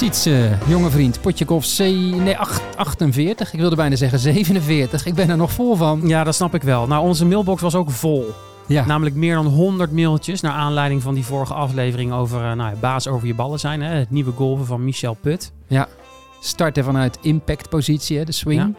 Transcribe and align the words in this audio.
Ziets, 0.00 0.26
eh, 0.26 0.68
jonge 0.68 0.90
vriend, 0.90 1.20
potje 1.20 1.44
golf 1.46 1.66
C, 1.76 1.78
nee, 1.78 2.36
acht- 2.38 2.76
48. 2.76 3.52
Ik 3.52 3.58
wilde 3.60 3.76
bijna 3.76 3.96
zeggen 3.96 4.18
47. 4.18 5.06
Ik 5.06 5.14
ben 5.14 5.30
er 5.30 5.36
nog 5.36 5.52
vol 5.52 5.76
van. 5.76 6.00
Ja, 6.04 6.24
dat 6.24 6.34
snap 6.34 6.54
ik 6.54 6.62
wel. 6.62 6.86
Nou, 6.86 7.02
onze 7.06 7.26
mailbox 7.26 7.62
was 7.62 7.74
ook 7.74 7.90
vol. 7.90 8.26
Ja, 8.66 8.84
Namelijk 8.86 9.16
meer 9.16 9.34
dan 9.34 9.46
100 9.46 9.92
mailtjes 9.92 10.40
naar 10.40 10.52
aanleiding 10.52 11.02
van 11.02 11.14
die 11.14 11.24
vorige 11.24 11.54
aflevering 11.54 12.12
over 12.12 12.38
eh, 12.38 12.52
nou, 12.52 12.70
ja, 12.70 12.76
baas 12.80 13.08
over 13.08 13.26
je 13.26 13.34
ballen 13.34 13.58
zijn. 13.58 13.82
Hè? 13.82 13.94
Het 13.94 14.10
nieuwe 14.10 14.32
golven 14.32 14.66
van 14.66 14.84
Michel 14.84 15.14
Put. 15.20 15.52
starten 16.40 16.84
vanuit 16.84 17.18
impactpositie, 17.22 18.18
hè, 18.18 18.24
de 18.24 18.32
swing. 18.32 18.60
Ja. 18.60 18.70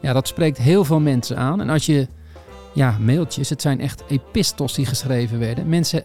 Ja. 0.00 0.12
dat 0.12 0.28
spreekt 0.28 0.58
heel 0.58 0.84
veel 0.84 1.00
mensen 1.00 1.36
aan. 1.36 1.60
En 1.60 1.70
als 1.70 1.86
je, 1.86 2.08
ja, 2.72 2.96
mailtjes, 3.00 3.48
het 3.48 3.62
zijn 3.62 3.80
echt 3.80 4.02
epistels 4.08 4.74
die 4.74 4.86
geschreven 4.86 5.38
werden. 5.38 5.68
Mensen 5.68 6.04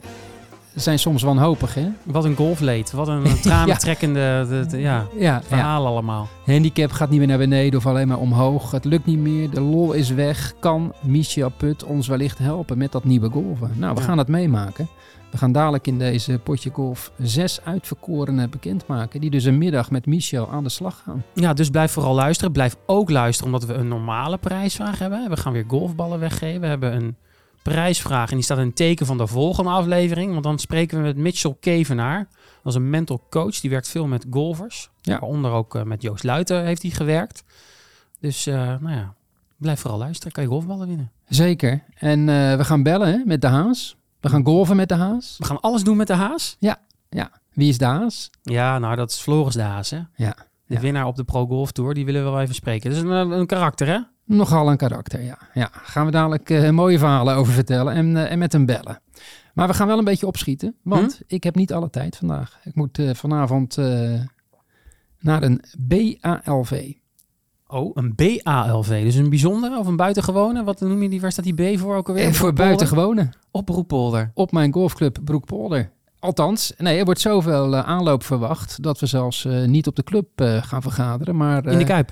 zijn 0.77 0.99
soms 0.99 1.23
wanhopig, 1.23 1.73
hè? 1.73 1.87
Wat 2.03 2.25
een 2.25 2.35
golfleed. 2.35 2.91
Wat 2.91 3.07
een 3.07 3.23
tranentrekkende 3.41 4.45
de, 4.49 4.65
de- 4.69 4.77
ja, 4.79 5.05
Ja, 5.13 5.19
ja. 5.19 5.41
verhaal 5.43 5.85
allemaal. 5.85 6.27
Handicap 6.45 6.91
gaat 6.91 7.09
niet 7.09 7.19
meer 7.19 7.27
naar 7.27 7.37
beneden 7.37 7.79
of 7.79 7.85
alleen 7.85 8.07
maar 8.07 8.17
omhoog. 8.19 8.71
Het 8.71 8.85
lukt 8.85 9.05
niet 9.05 9.19
meer, 9.19 9.49
de 9.49 9.61
lol 9.61 9.91
is 9.93 10.09
weg. 10.09 10.53
Kan 10.59 10.93
Michel 11.01 11.49
Put 11.57 11.83
ons 11.83 12.07
wellicht 12.07 12.37
helpen 12.37 12.77
met 12.77 12.91
dat 12.91 13.03
nieuwe 13.03 13.29
golven? 13.29 13.71
Nou, 13.75 13.95
we 13.95 14.01
gaan 14.01 14.17
het 14.17 14.27
meemaken. 14.27 14.87
We 15.31 15.37
gaan 15.37 15.51
dadelijk 15.51 15.87
in 15.87 15.97
deze 15.99 16.39
potje 16.43 16.69
golf 16.73 17.11
zes 17.17 17.59
uitverkorenen 17.63 18.49
bekendmaken. 18.49 19.21
Die 19.21 19.29
dus 19.29 19.43
een 19.43 19.57
middag 19.57 19.91
met 19.91 20.05
Michel 20.05 20.49
aan 20.51 20.63
de 20.63 20.69
slag 20.69 21.01
gaan. 21.05 21.23
Ja, 21.33 21.53
dus 21.53 21.69
blijf 21.69 21.91
vooral 21.91 22.13
luisteren. 22.15 22.51
Blijf 22.51 22.75
ook 22.85 23.09
luisteren 23.09 23.53
omdat 23.53 23.69
we 23.69 23.73
een 23.75 23.87
normale 23.87 24.37
prijsvraag 24.37 24.99
hebben. 24.99 25.29
We 25.29 25.37
gaan 25.37 25.53
weer 25.53 25.65
golfballen 25.67 26.19
weggeven. 26.19 26.61
We 26.61 26.67
hebben 26.67 26.95
een 26.95 27.15
prijsvraag 27.71 28.29
en 28.29 28.35
die 28.35 28.43
staat 28.43 28.57
in 28.57 28.65
het 28.65 28.75
teken 28.75 29.05
van 29.05 29.17
de 29.17 29.27
volgende 29.27 29.69
aflevering. 29.69 30.31
Want 30.31 30.43
dan 30.43 30.59
spreken 30.59 30.97
we 30.97 31.03
met 31.03 31.17
Mitchell 31.17 31.55
Kevenaar. 31.59 32.27
Dat 32.63 32.73
is 32.73 32.75
een 32.75 32.89
mental 32.89 33.23
coach. 33.29 33.59
Die 33.59 33.69
werkt 33.69 33.87
veel 33.87 34.07
met 34.07 34.25
golfers. 34.29 34.89
Ja. 35.01 35.19
Waaronder 35.19 35.51
ook 35.51 35.75
eh, 35.75 35.83
met 35.83 36.01
Joost 36.01 36.23
Luiten 36.23 36.65
heeft 36.65 36.81
hij 36.81 36.91
gewerkt. 36.91 37.43
Dus 38.19 38.45
eh, 38.47 38.55
nou 38.55 38.89
ja, 38.91 39.13
blijf 39.57 39.79
vooral 39.79 39.99
luisteren. 39.99 40.31
Kan 40.31 40.43
je 40.43 40.49
golfballen 40.49 40.87
winnen. 40.87 41.11
Zeker. 41.27 41.83
En 41.95 42.19
eh, 42.29 42.55
we 42.55 42.63
gaan 42.65 42.83
bellen 42.83 43.07
hè, 43.07 43.17
met 43.25 43.41
de 43.41 43.47
Haas. 43.47 43.95
We 44.19 44.29
gaan 44.29 44.45
golven 44.45 44.75
met 44.75 44.89
de 44.89 44.95
Haas. 44.95 45.35
We 45.37 45.45
gaan 45.45 45.59
alles 45.61 45.83
doen 45.83 45.97
met 45.97 46.07
de 46.07 46.13
haas. 46.13 46.57
Wie 47.53 47.69
is 47.69 47.77
de 47.77 47.85
Haas? 47.85 48.29
Ja, 48.43 48.79
nou 48.79 48.95
dat 48.95 49.11
is 49.11 49.19
Floris 49.19 49.53
de 49.53 49.61
Haas 49.61 49.89
hè. 49.89 49.97
Ja. 50.15 50.35
De 50.65 50.73
Ja. 50.73 50.79
winnaar 50.79 51.05
op 51.05 51.15
de 51.15 51.23
Pro 51.23 51.45
Golf 51.45 51.71
Tour. 51.71 51.93
Die 51.93 52.05
willen 52.05 52.23
we 52.23 52.29
wel 52.29 52.41
even 52.41 52.55
spreken. 52.55 52.89
Dat 52.89 52.97
is 52.99 53.03
een, 53.05 53.31
een 53.31 53.45
karakter 53.45 53.87
hè. 53.87 53.99
Nogal 54.27 54.69
een 54.71 54.77
karakter, 54.77 55.21
ja. 55.21 55.37
ja. 55.53 55.69
Gaan 55.71 56.05
we 56.05 56.11
dadelijk 56.11 56.49
eh, 56.49 56.69
mooie 56.69 56.99
verhalen 56.99 57.35
over 57.35 57.53
vertellen 57.53 57.93
en, 57.93 58.17
eh, 58.17 58.31
en 58.31 58.39
met 58.39 58.51
hem 58.51 58.65
bellen. 58.65 59.01
Maar 59.53 59.67
we 59.67 59.73
gaan 59.73 59.87
wel 59.87 59.97
een 59.97 60.03
beetje 60.03 60.27
opschieten, 60.27 60.75
want 60.83 61.21
ik 61.27 61.43
heb 61.43 61.55
niet 61.55 61.73
alle 61.73 61.89
tijd 61.89 62.15
vandaag. 62.17 62.59
Ik 62.63 62.75
moet 62.75 62.99
eh, 62.99 63.13
vanavond 63.13 63.77
naar 65.19 65.43
een 65.43 65.61
BALV. 65.77 66.93
Oh, 67.67 67.91
een 67.93 68.15
BALV. 68.15 69.03
Dus 69.03 69.15
een 69.15 69.29
bijzondere 69.29 69.79
of 69.79 69.87
een 69.87 69.95
buitengewone? 69.95 70.63
Wat 70.63 70.79
noem 70.79 71.01
je 71.01 71.09
die? 71.09 71.21
Waar 71.21 71.31
staat 71.31 71.45
die 71.45 71.75
B 71.75 71.79
voor 71.79 71.95
ook 71.95 72.07
alweer? 72.07 72.23
Eh, 72.23 72.31
voor 72.31 72.53
Broekpolder? 72.53 72.65
buitengewone 72.65 73.29
Op 73.51 73.69
Roeppolder. 73.69 74.31
op 74.33 74.51
mijn 74.51 74.73
golfclub 74.73 75.17
Broekpolder. 75.23 75.91
Althans, 76.19 76.73
nee, 76.77 76.97
er 76.99 77.05
wordt 77.05 77.19
zoveel 77.21 77.75
eh, 77.75 77.83
aanloop 77.87 78.23
verwacht 78.23 78.83
dat 78.83 78.99
we 78.99 79.05
zelfs 79.05 79.45
eh, 79.45 79.63
niet 79.63 79.87
op 79.87 79.95
de 79.95 80.03
club 80.03 80.27
eh, 80.41 80.63
gaan 80.63 80.81
vergaderen, 80.81 81.35
maar 81.35 81.65
In 81.65 81.77
de 81.77 81.83
Kuip. 81.83 82.11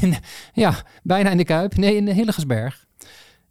ja, 0.52 0.74
bijna 1.02 1.30
in 1.30 1.36
de 1.36 1.44
Kuip. 1.44 1.76
Nee, 1.76 1.96
in 1.96 2.08
Hillegersberg. 2.08 2.84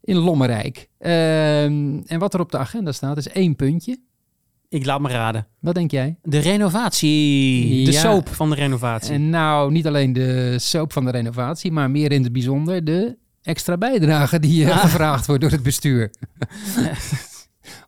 In 0.01 0.15
Lommerrijk. 0.15 0.89
Ehm, 0.99 1.99
en 2.05 2.19
wat 2.19 2.33
er 2.33 2.39
op 2.39 2.51
de 2.51 2.57
agenda 2.57 2.91
staat 2.91 3.17
is 3.17 3.27
één 3.27 3.55
puntje. 3.55 3.97
Ik 4.69 4.85
laat 4.85 4.99
me 5.01 5.09
raden. 5.09 5.47
Wat 5.59 5.75
denk 5.75 5.91
jij? 5.91 6.17
De 6.23 6.39
renovatie. 6.39 7.85
De 7.85 7.91
Ja. 7.91 7.99
soap 7.99 8.27
van 8.29 8.49
de 8.49 8.55
renovatie. 8.55 9.13
En 9.13 9.29
nou, 9.29 9.71
niet 9.71 9.87
alleen 9.87 10.13
de 10.13 10.55
soap 10.59 10.93
van 10.93 11.05
de 11.05 11.11
renovatie, 11.11 11.71
maar 11.71 11.91
meer 11.91 12.11
in 12.11 12.23
het 12.23 12.31
bijzonder 12.31 12.83
de 12.83 13.17
extra 13.41 13.77
bijdrage 13.77 14.39
die 14.39 14.71
Ah. 14.71 14.77
gevraagd 14.79 15.25
wordt 15.25 15.41
door 15.41 15.51
het 15.51 15.63
bestuur. 15.63 16.11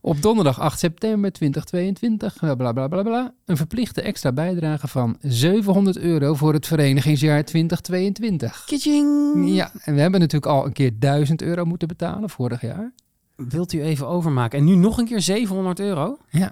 Op 0.02 0.22
donderdag 0.22 0.60
8 0.60 0.80
september 0.80 1.32
2022, 1.32 2.38
bla 2.58 2.72
bla 2.72 2.88
bla 2.88 3.34
een 3.46 3.58
verplichte 3.58 4.02
extra 4.02 4.32
bijdrage 4.32 4.88
van 4.88 5.18
700 5.22 5.98
euro 5.98 6.34
voor 6.34 6.54
het 6.54 6.68
verenigingsjaar 6.68 7.44
2022. 7.44 8.64
Kitching. 8.66 9.56
Ja, 9.56 9.72
en 9.84 9.94
we 9.96 10.02
hebben 10.02 10.20
natuurlijk 10.20 10.52
al 10.52 10.66
een 10.66 10.74
keer 10.74 10.92
1000 11.00 11.42
euro 11.42 11.66
moeten 11.66 11.88
betalen 11.88 12.30
vorig 12.30 12.62
jaar. 12.62 12.92
Wilt 13.36 13.74
u 13.74 13.82
even 13.82 14.08
overmaken? 14.08 14.60
En 14.60 14.66
nu 14.66 14.76
nog 14.76 14.98
een 14.98 15.06
keer 15.06 15.22
700 15.22 15.80
euro? 15.80 16.18
Ja, 16.30 16.52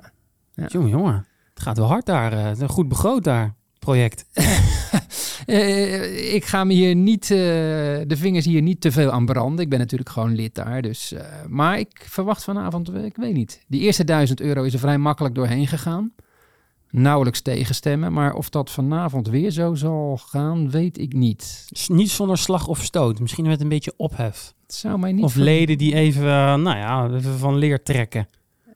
Ja. 0.54 0.66
Jongen, 0.68 0.90
jongen. 0.90 1.26
Het 1.54 1.64
gaat 1.64 1.78
wel 1.78 1.88
hard 1.88 2.06
daar. 2.06 2.34
eh, 2.34 2.44
Het 2.44 2.56
is 2.56 2.62
een 2.62 2.70
goed 2.70 2.88
begroot 2.88 3.24
daar. 3.24 3.56
Project. 3.80 4.26
Eh, 5.46 6.34
ik 6.34 6.46
ga 6.46 6.64
me 6.64 6.74
hier 6.74 6.96
niet, 6.96 7.22
eh, 7.24 7.38
de 8.08 8.16
vingers 8.16 8.46
hier 8.46 8.62
niet 8.62 8.82
te 8.82 8.92
veel 8.92 9.12
aan 9.12 9.26
branden. 9.26 9.64
Ik 9.64 9.70
ben 9.70 9.80
natuurlijk 9.80 10.10
gewoon 10.10 10.36
lid 10.36 10.56
daar. 10.56 10.82
Dus, 10.82 11.12
eh, 11.12 11.26
maar 11.48 11.80
ik 11.80 12.06
verwacht 12.10 12.44
vanavond, 12.44 12.94
ik 12.96 13.16
weet 13.16 13.34
niet. 13.34 13.64
Die 13.68 13.82
eerste 13.82 14.04
1000 14.04 14.42
euro 14.42 14.64
is 14.64 14.74
er 14.74 14.80
vrij 14.80 14.98
makkelijk 14.98 15.36
doorheen 15.36 15.68
gegaan. 15.68 16.12
Nauwelijks 16.90 17.42
tegenstemmen. 17.42 18.14
Maar 18.14 18.34
of 18.34 18.50
dat 18.50 18.72
vanavond 18.72 19.28
weer 19.28 19.52
zo 19.52 19.76
zal 19.76 20.20
gaan, 20.26 20.70
weet 20.72 20.98
ik 20.98 21.14
niet. 21.14 21.66
Niet 21.88 22.10
zonder 22.12 22.38
slag 22.38 22.68
of 22.68 22.84
stoot. 22.84 23.20
Misschien 23.20 23.48
met 23.48 23.62
een 23.62 23.70
beetje 23.70 23.94
ophef. 23.98 24.54
Het 24.66 24.76
zou 24.76 25.00
mij 25.00 25.12
niet, 25.12 25.24
Of 25.24 25.34
ver- 25.34 25.42
leden 25.42 25.78
die 25.78 25.94
even, 25.96 26.24
nou 26.62 26.78
ja, 26.78 27.10
even 27.10 27.38
van 27.38 27.56
leer 27.58 27.84
trekken. 27.84 28.28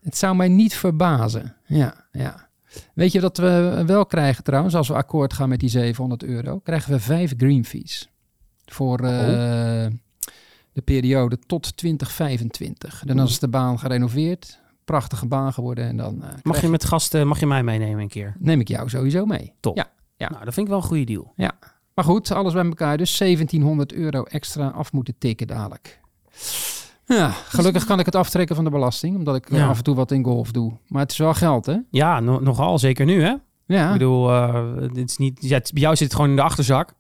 het 0.02 0.18
zou 0.18 0.36
mij 0.36 0.48
niet 0.48 0.76
verbazen. 0.76 1.56
Ja, 1.66 2.06
ja. 2.12 2.50
Weet 2.94 3.12
je 3.12 3.22
wat 3.22 3.38
we 3.38 3.84
wel 3.86 4.06
krijgen 4.06 4.44
trouwens, 4.44 4.76
als 4.76 4.88
we 4.88 4.94
akkoord 4.94 5.34
gaan 5.34 5.50
met 5.50 5.60
die 5.60 5.70
700 5.70 6.24
euro? 6.24 6.60
Krijgen 6.60 6.92
we 6.92 7.00
vijf 7.00 7.34
green 7.38 7.66
fees. 7.66 8.10
Voor 8.66 9.00
eh, 9.00 9.86
de 10.74 10.82
periode 10.84 11.40
tot 11.46 11.78
2025. 11.78 13.04
En 13.06 13.18
dan 13.18 13.26
is 13.26 13.40
de 13.40 13.48
baan 13.48 13.80
gerenoveerd. 13.80 14.60
Prachtige 14.86 15.26
baan 15.26 15.54
geworden. 15.54 15.86
En 15.86 15.98
dan 15.98 16.24
eh, 16.24 16.30
Mag 16.44 16.62
je 16.62 16.68
met 16.68 16.86
gasten, 16.86 17.28
mag 17.28 17.40
je 17.40 17.46
mij 17.46 17.64
meenemen 17.64 18.00
een 18.02 18.08
keer? 18.08 18.36
neem 18.40 18.60
ik 18.60 18.68
jou 18.68 18.90
sowieso 18.90 19.26
mee. 19.26 19.54
Top. 19.60 19.76
Ja. 19.76 19.92
Ja. 20.18 20.30
Nou, 20.30 20.46
dat 20.46 20.54
vind 20.54 20.66
ik 20.66 20.72
wel 20.72 20.82
een 20.82 20.88
goede 20.88 21.04
deal. 21.04 21.34
Maar 21.94 22.06
goed, 22.06 22.32
alles 22.32 22.54
bij 22.54 22.66
elkaar. 22.66 22.98
Dus 22.98 23.18
1700 23.18 23.94
euro 23.94 24.24
extra 24.24 24.68
af 24.68 24.92
moeten 24.92 25.16
tikken 25.18 25.48
dadelijk. 25.48 26.00
Ja, 27.06 27.30
gelukkig 27.30 27.86
kan 27.86 28.00
ik 28.00 28.06
het 28.06 28.16
aftrekken 28.16 28.56
van 28.56 28.64
de 28.66 28.70
belasting. 28.72 29.16
Omdat 29.18 29.36
ik 29.36 29.50
eh, 29.50 29.58
Ja. 29.58 29.68
af 29.68 29.78
en 29.78 29.84
toe 29.84 29.96
wat 29.96 30.12
in 30.12 30.24
golf 30.24 30.52
doe. 30.52 30.74
Maar 30.88 31.02
het 31.02 31.12
is 31.12 31.18
wel 31.18 31.34
geld, 31.34 31.66
hè? 31.66 31.78
Ja, 31.90 32.20
no- 32.20 32.40
nogal. 32.40 32.80
Zeker 32.80 33.06
nu, 33.06 33.22
hè? 33.24 33.34
Ja. 33.66 33.88
Ik 33.88 33.94
bedoel, 33.94 34.30
eh, 34.32 34.66
dit 34.94 35.10
is 35.10 35.18
niet, 35.18 35.38
ja, 35.42 35.58
het- 35.58 35.72
bij 35.74 35.82
jou 35.82 35.96
zit 35.96 36.06
het 36.08 36.16
gewoon 36.16 36.30
in 36.30 36.36
de 36.36 36.42
achterzak. 36.42 36.94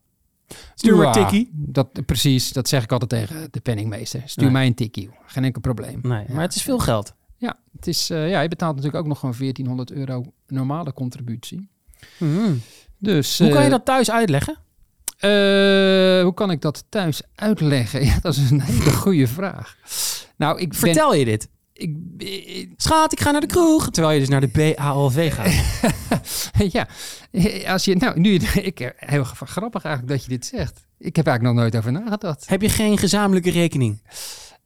Stuur 0.75 0.95
maar 0.95 1.05
Ja, 1.05 1.11
tikkie. 1.11 1.49
Dat, 1.53 2.05
precies, 2.05 2.51
dat 2.51 2.67
zeg 2.67 2.83
ik 2.83 2.91
altijd 2.91 3.09
tegen 3.09 3.47
de 3.51 3.59
penningmeester. 3.59 4.21
Stuur 4.25 4.43
Nee. 4.43 4.53
mij 4.53 4.65
een 4.67 4.73
tikkie. 4.73 5.09
Geen 5.25 5.43
enkel 5.43 5.61
probleem. 5.61 5.99
Nee, 6.01 6.23
Ja. 6.27 6.33
maar 6.33 6.41
het 6.43 6.55
is 6.55 6.61
veel 6.61 6.79
geld. 6.79 7.13
Ja, 7.37 7.59
het 7.75 7.87
is, 7.87 8.09
eh, 8.09 8.29
ja, 8.29 8.41
je 8.41 8.47
betaalt 8.47 8.75
natuurlijk 8.75 9.03
ook 9.03 9.09
nog 9.09 9.19
gewoon 9.19 9.35
1400 9.35 9.91
euro 9.91 10.23
normale 10.47 10.93
contributie. 10.93 11.69
Mhm. 12.17 12.53
Dus, 12.97 13.39
Hoe 13.39 13.49
kan 13.49 13.63
je 13.63 13.69
dat 13.69 13.85
thuis 13.85 14.11
uitleggen? 14.11 14.57
Eh, 15.23 16.23
hoe 16.23 16.33
kan 16.33 16.51
ik 16.51 16.61
dat 16.61 16.83
thuis 16.89 17.21
uitleggen? 17.35 18.05
Ja, 18.05 18.17
dat 18.21 18.35
is 18.35 18.51
een 18.51 18.61
hele 18.61 18.91
goede 18.91 19.27
vraag. 19.27 19.77
Nou, 20.37 20.59
ik 20.59 20.69
ben... 20.69 20.77
Vertel 20.77 21.13
je 21.15 21.25
dit? 21.25 21.49
Ik, 21.73 21.95
ik- 22.17 22.69
Schat, 22.77 23.11
ik 23.11 23.19
ga 23.19 23.31
naar 23.31 23.41
de 23.41 23.47
kroeg. 23.47 23.89
Terwijl 23.89 24.13
je 24.13 24.19
dus 24.19 24.29
naar 24.29 24.41
de 24.51 24.73
BALV 24.75 25.33
gaat. 25.33 25.53
ja, 26.73 26.87
als 27.67 27.85
je... 27.85 27.95
Nou, 27.95 28.19
nu... 28.19 28.33
Ik, 28.71 28.93
heel 28.95 29.23
grappig 29.23 29.83
eigenlijk 29.83 30.15
dat 30.15 30.23
je 30.23 30.29
dit 30.29 30.45
zegt. 30.45 30.85
Ik 30.97 31.15
heb 31.15 31.27
eigenlijk 31.27 31.55
nog 31.55 31.63
nooit 31.63 31.75
over 31.75 31.91
nagedacht. 31.91 32.49
Heb 32.49 32.61
je 32.61 32.69
geen 32.69 32.97
gezamenlijke 32.97 33.51
rekening? 33.51 34.01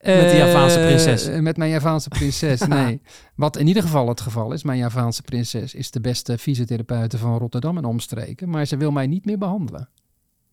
Met 0.00 0.30
de 0.30 0.36
Javaanse 0.36 0.78
Eh, 0.78 0.86
prinses. 0.86 1.40
met 1.40 1.56
mijn 1.56 1.70
Javaanse 1.70 2.08
prinses, 2.08 2.60
nee. 2.60 3.00
Wat 3.34 3.56
in 3.56 3.66
ieder 3.66 3.82
geval 3.82 4.08
het 4.08 4.20
geval 4.20 4.52
is, 4.52 4.62
mijn 4.62 4.78
Javaanse 4.78 5.22
prinses 5.22 5.74
is 5.74 5.90
de 5.90 6.00
beste 6.00 6.38
fysiotherapeute 6.38 7.18
van 7.18 7.38
Rotterdam 7.38 7.76
en 7.76 7.84
omstreken. 7.84 8.48
Maar 8.50 8.66
ze 8.66 8.76
wil 8.76 8.90
mij 8.90 9.06
niet 9.06 9.24
meer 9.24 9.38
behandelen. 9.38 9.88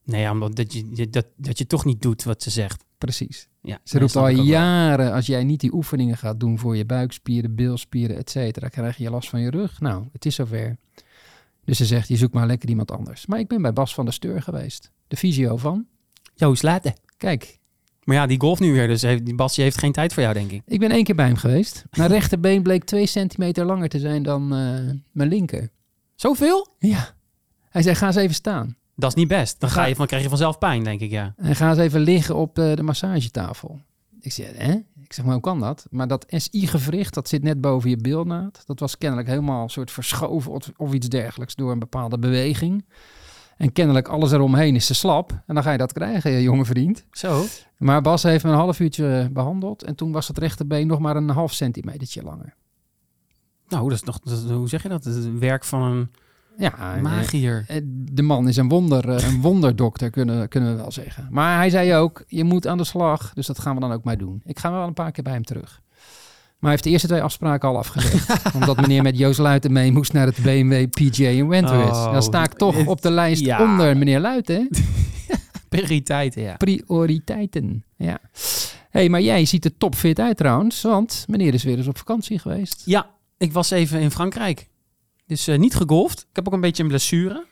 Nee, 0.06 0.30
omdat 0.30 0.56
dat 0.56 0.74
je, 0.74 1.10
dat, 1.10 1.26
dat 1.36 1.58
je 1.58 1.68
toch 1.68 1.86
niet 1.86 2.02
doet 2.02 2.24
wat 2.24 2.44
ze 2.44 2.50
zegt. 2.50 2.84
Precies. 2.98 3.48
Ja, 3.62 3.80
Ze 3.84 4.00
roept 4.00 4.16
al 4.16 4.28
jaren, 4.30 5.14
als 5.14 5.26
jij 5.26 5.44
niet 5.44 5.60
die 5.60 5.74
oefeningen 5.74 6.18
gaat 6.18 6.40
doen 6.40 6.60
voor 6.60 6.78
je 6.78 6.86
buikspieren, 6.86 7.56
bilspieren, 7.56 8.18
et 8.18 8.30
cetera, 8.30 8.68
krijg 8.68 8.98
je 8.98 9.10
last 9.10 9.30
van 9.30 9.40
je 9.40 9.50
rug. 9.50 9.80
Nou, 9.80 10.06
het 10.12 10.26
is 10.26 10.36
zover. 10.36 10.78
Dus 11.64 11.78
ze 11.78 11.86
zegt, 11.86 12.08
je 12.08 12.16
zoekt 12.16 12.34
maar 12.34 12.48
lekker 12.48 12.70
iemand 12.70 12.92
anders. 12.92 13.26
Maar 13.26 13.40
ik 13.40 13.48
ben 13.48 13.62
bij 13.62 13.74
Bas 13.74 13.94
van 13.94 14.06
der 14.06 14.14
Steur 14.14 14.42
geweest. 14.42 14.92
De 15.08 15.18
fysio 15.18 15.58
van. 15.58 15.86
Joost, 16.36 16.64
laten. 16.64 16.94
Kijk, 17.18 17.60
Maar 18.04 18.16
ja, 18.16 18.26
die 18.26 18.40
golf 18.40 18.60
nu 18.60 18.74
weer. 18.74 18.88
Dus 18.88 19.02
heeft, 19.02 19.36
Basje 19.36 19.62
heeft 19.62 19.78
geen 19.78 19.92
tijd 19.92 20.14
voor 20.14 20.24
jou, 20.24 20.34
denk 20.36 20.52
ik. 20.52 20.62
ik 20.66 20.80
ben 20.80 20.92
één 20.92 21.04
keer 21.04 21.16
bij 21.16 21.26
hem 21.26 21.36
geweest. 21.36 21.84
Mijn 21.92 22.10
rechterbeen 22.18 22.64
bleek 22.64 22.84
twee 22.84 23.06
centimeter 23.06 23.66
langer 23.66 23.90
te 23.90 24.00
zijn 24.00 24.24
dan 24.24 24.42
eh, 24.44 24.94
mijn 25.12 25.30
linker. 25.30 25.70
Zoveel? 26.16 26.68
Ja. 26.80 27.14
Hij 27.70 27.82
zei, 27.82 27.96
ga 27.96 28.08
eens 28.08 28.16
even 28.16 28.36
staan. 28.36 28.76
Dat 28.96 29.10
is 29.10 29.16
niet 29.16 29.28
best. 29.28 29.60
Dan, 29.60 29.70
ga 29.70 29.86
je, 29.86 29.96
dan 29.96 30.08
krijg 30.08 30.24
je 30.24 30.30
vanzelf 30.30 30.58
pijn, 30.58 30.84
denk 30.84 31.02
ik, 31.02 31.12
ja. 31.12 31.34
En 31.38 31.56
ga 31.56 31.70
eens 31.70 31.78
even 31.78 32.00
liggen 32.00 32.36
op 32.36 32.60
eh, 32.60 32.76
de 32.76 32.84
massagetafel. 32.84 33.80
Ik 34.20 34.32
zei, 34.32 34.48
hè? 34.56 34.74
Ik 35.04 35.14
zeg, 35.14 35.26
maar 35.26 35.34
hoe 35.34 35.44
kan 35.44 35.60
dat? 35.60 35.88
Maar 35.90 36.08
dat 36.08 36.26
SI-gewricht, 36.30 37.14
dat 37.14 37.28
zit 37.28 37.44
net 37.44 37.62
boven 37.62 37.90
je 37.90 37.98
bilnaad. 37.98 38.64
Dat 38.66 38.80
was 38.80 38.98
kennelijk 38.98 39.28
helemaal 39.28 39.64
een 39.64 39.70
soort 39.70 39.92
verschoven 39.92 40.52
of, 40.52 40.72
of 40.78 40.94
iets 40.94 41.08
dergelijks 41.08 41.56
door 41.56 41.72
een 41.72 41.80
bepaalde 41.80 42.20
beweging. 42.20 42.86
En 43.58 43.72
kennelijk 43.72 44.08
alles 44.08 44.32
eromheen 44.32 44.76
is 44.76 44.86
te 44.86 44.94
slap. 44.94 45.32
En 45.32 45.54
dan 45.54 45.64
ga 45.64 45.72
je 45.72 45.78
dat 45.78 45.94
krijgen, 45.94 46.32
je 46.32 46.42
jonge 46.42 46.66
vriend. 46.66 47.06
Zo. 47.12 47.46
Maar 47.78 48.02
Bas 48.02 48.24
heeft 48.24 48.44
me 48.44 48.50
een 48.50 48.58
half 48.58 48.80
uurtje 48.80 49.30
behandeld. 49.34 49.84
En 49.84 49.96
toen 49.96 50.12
was 50.12 50.28
het 50.28 50.38
rechterbeen 50.38 50.88
nog 50.88 51.00
maar 51.00 51.16
een 51.16 51.30
half 51.30 51.54
centimetertje 51.54 52.24
langer. 52.24 52.56
Nou, 53.68 53.90
dat 53.90 53.98
is 53.98 54.04
nog, 54.04 54.20
dat 54.20 54.44
hoe 54.44 54.70
zeg 54.70 54.84
je 54.84 54.90
dat? 54.90 55.04
Het 55.04 55.40
werk 55.40 55.64
van 55.64 55.82
een 55.82 56.10
Ja, 56.58 57.00
magier. 57.02 57.64
eh, 57.68 57.82
de 57.88 58.22
man 58.22 58.48
is 58.48 58.58
een, 58.58 58.70
wonder, 58.70 59.10
eh, 59.10 59.28
een 59.28 59.42
wonderdokter, 59.42 60.10
kunnen, 60.10 60.48
kunnen 60.48 60.70
we 60.70 60.76
wel 60.76 60.92
zeggen. 60.92 61.28
Maar 61.30 61.58
hij 61.58 61.70
zei 61.70 61.96
ook, 61.96 62.24
je 62.28 62.44
moet 62.44 62.68
aan 62.68 62.78
de 62.78 62.84
slag. 62.84 63.34
Dus 63.34 63.48
dat 63.48 63.60
gaan 63.60 63.76
we 63.76 63.82
dan 63.82 63.92
ook 63.92 64.04
maar 64.04 64.18
doen. 64.18 64.42
Ik 64.46 64.60
ga 64.60 64.72
wel 64.72 64.88
een 64.88 64.94
paar 64.94 65.12
keer 65.12 65.24
bij 65.24 65.34
hem 65.34 65.44
terug. 65.44 65.82
Maar 66.60 66.60
hij 66.60 66.70
heeft 66.70 66.84
de 66.84 66.90
eerste 66.90 67.08
twee 67.08 67.22
afspraken 67.22 67.70
al 67.70 67.78
afgezegd. 67.78 68.42
omdat 68.56 68.82
meneer 68.82 69.04
met 69.04 69.18
Joost 69.18 69.40
Luiten 69.40 69.72
mee 69.72 69.92
moest 69.92 70.14
naar 70.14 70.26
het 70.26 70.38
BMW 70.44 70.88
PJ 70.90 71.24
in 71.24 71.48
Wentworth. 71.48 71.90
Oh, 71.90 72.12
dan 72.12 72.24
sta 72.24 72.44
ik 72.44 72.54
toch 72.54 72.86
op 72.86 73.02
de 73.02 73.12
lijst 73.12 73.46
ja. 73.46 73.64
onder 73.64 73.98
meneer 73.98 74.20
Luiten. 74.20 74.70
Prioriteiten, 75.70 76.42
ja. 76.42 76.56
Prioriteiten. 76.58 77.84
Ja. 77.96 78.20
hey, 78.90 79.10
maar 79.10 79.22
jij 79.22 79.46
ziet 79.46 79.66
er 79.66 79.78
topfit 79.78 80.20
uit 80.20 80.38
trouwens. 80.38 80.82
Want 80.82 81.26
meneer 81.28 81.54
is 81.54 81.64
weer 81.64 81.78
eens 81.78 81.88
op 81.88 81.98
vakantie 81.98 82.40
geweest. 82.40 82.82
Ja, 82.86 83.10
ik 83.38 83.54
was 83.54 83.72
even 83.72 84.00
in 84.00 84.12
Frankrijk. 84.12 84.68
Dus 85.28 85.48
eh, 85.48 85.58
niet 85.58 85.76
gegolfd. 85.76 86.20
Ik 86.20 86.36
heb 86.36 86.48
ook 86.48 86.54
een 86.54 86.62
beetje 86.62 86.84
een 86.84 86.90
blessure. 86.90 87.46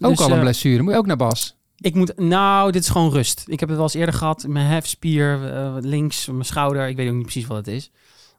Ook 0.00 0.10
Dus, 0.10 0.18
al 0.20 0.26
een 0.30 0.32
eh, 0.36 0.40
blessure. 0.40 0.82
Moet 0.82 0.92
je 0.92 0.98
ook 0.98 1.06
naar 1.06 1.16
Bas? 1.16 1.56
Ik 1.76 1.94
moet, 1.94 2.18
nou, 2.18 2.72
dit 2.72 2.82
is 2.82 2.88
gewoon 2.88 3.10
rust. 3.12 3.44
Ik 3.46 3.60
heb 3.60 3.68
het 3.68 3.78
wel 3.78 3.86
eens 3.86 3.94
eerder 3.94 4.14
gehad. 4.14 4.46
Mijn 4.48 4.66
hefspier 4.66 5.52
eh, 5.54 5.76
links, 5.80 6.26
mijn 6.26 6.44
schouder. 6.44 6.88
Ik 6.88 6.96
weet 6.96 7.08
ook 7.08 7.14
niet 7.14 7.22
precies 7.22 7.46
wat 7.46 7.56
het 7.56 7.66
is. 7.66 7.90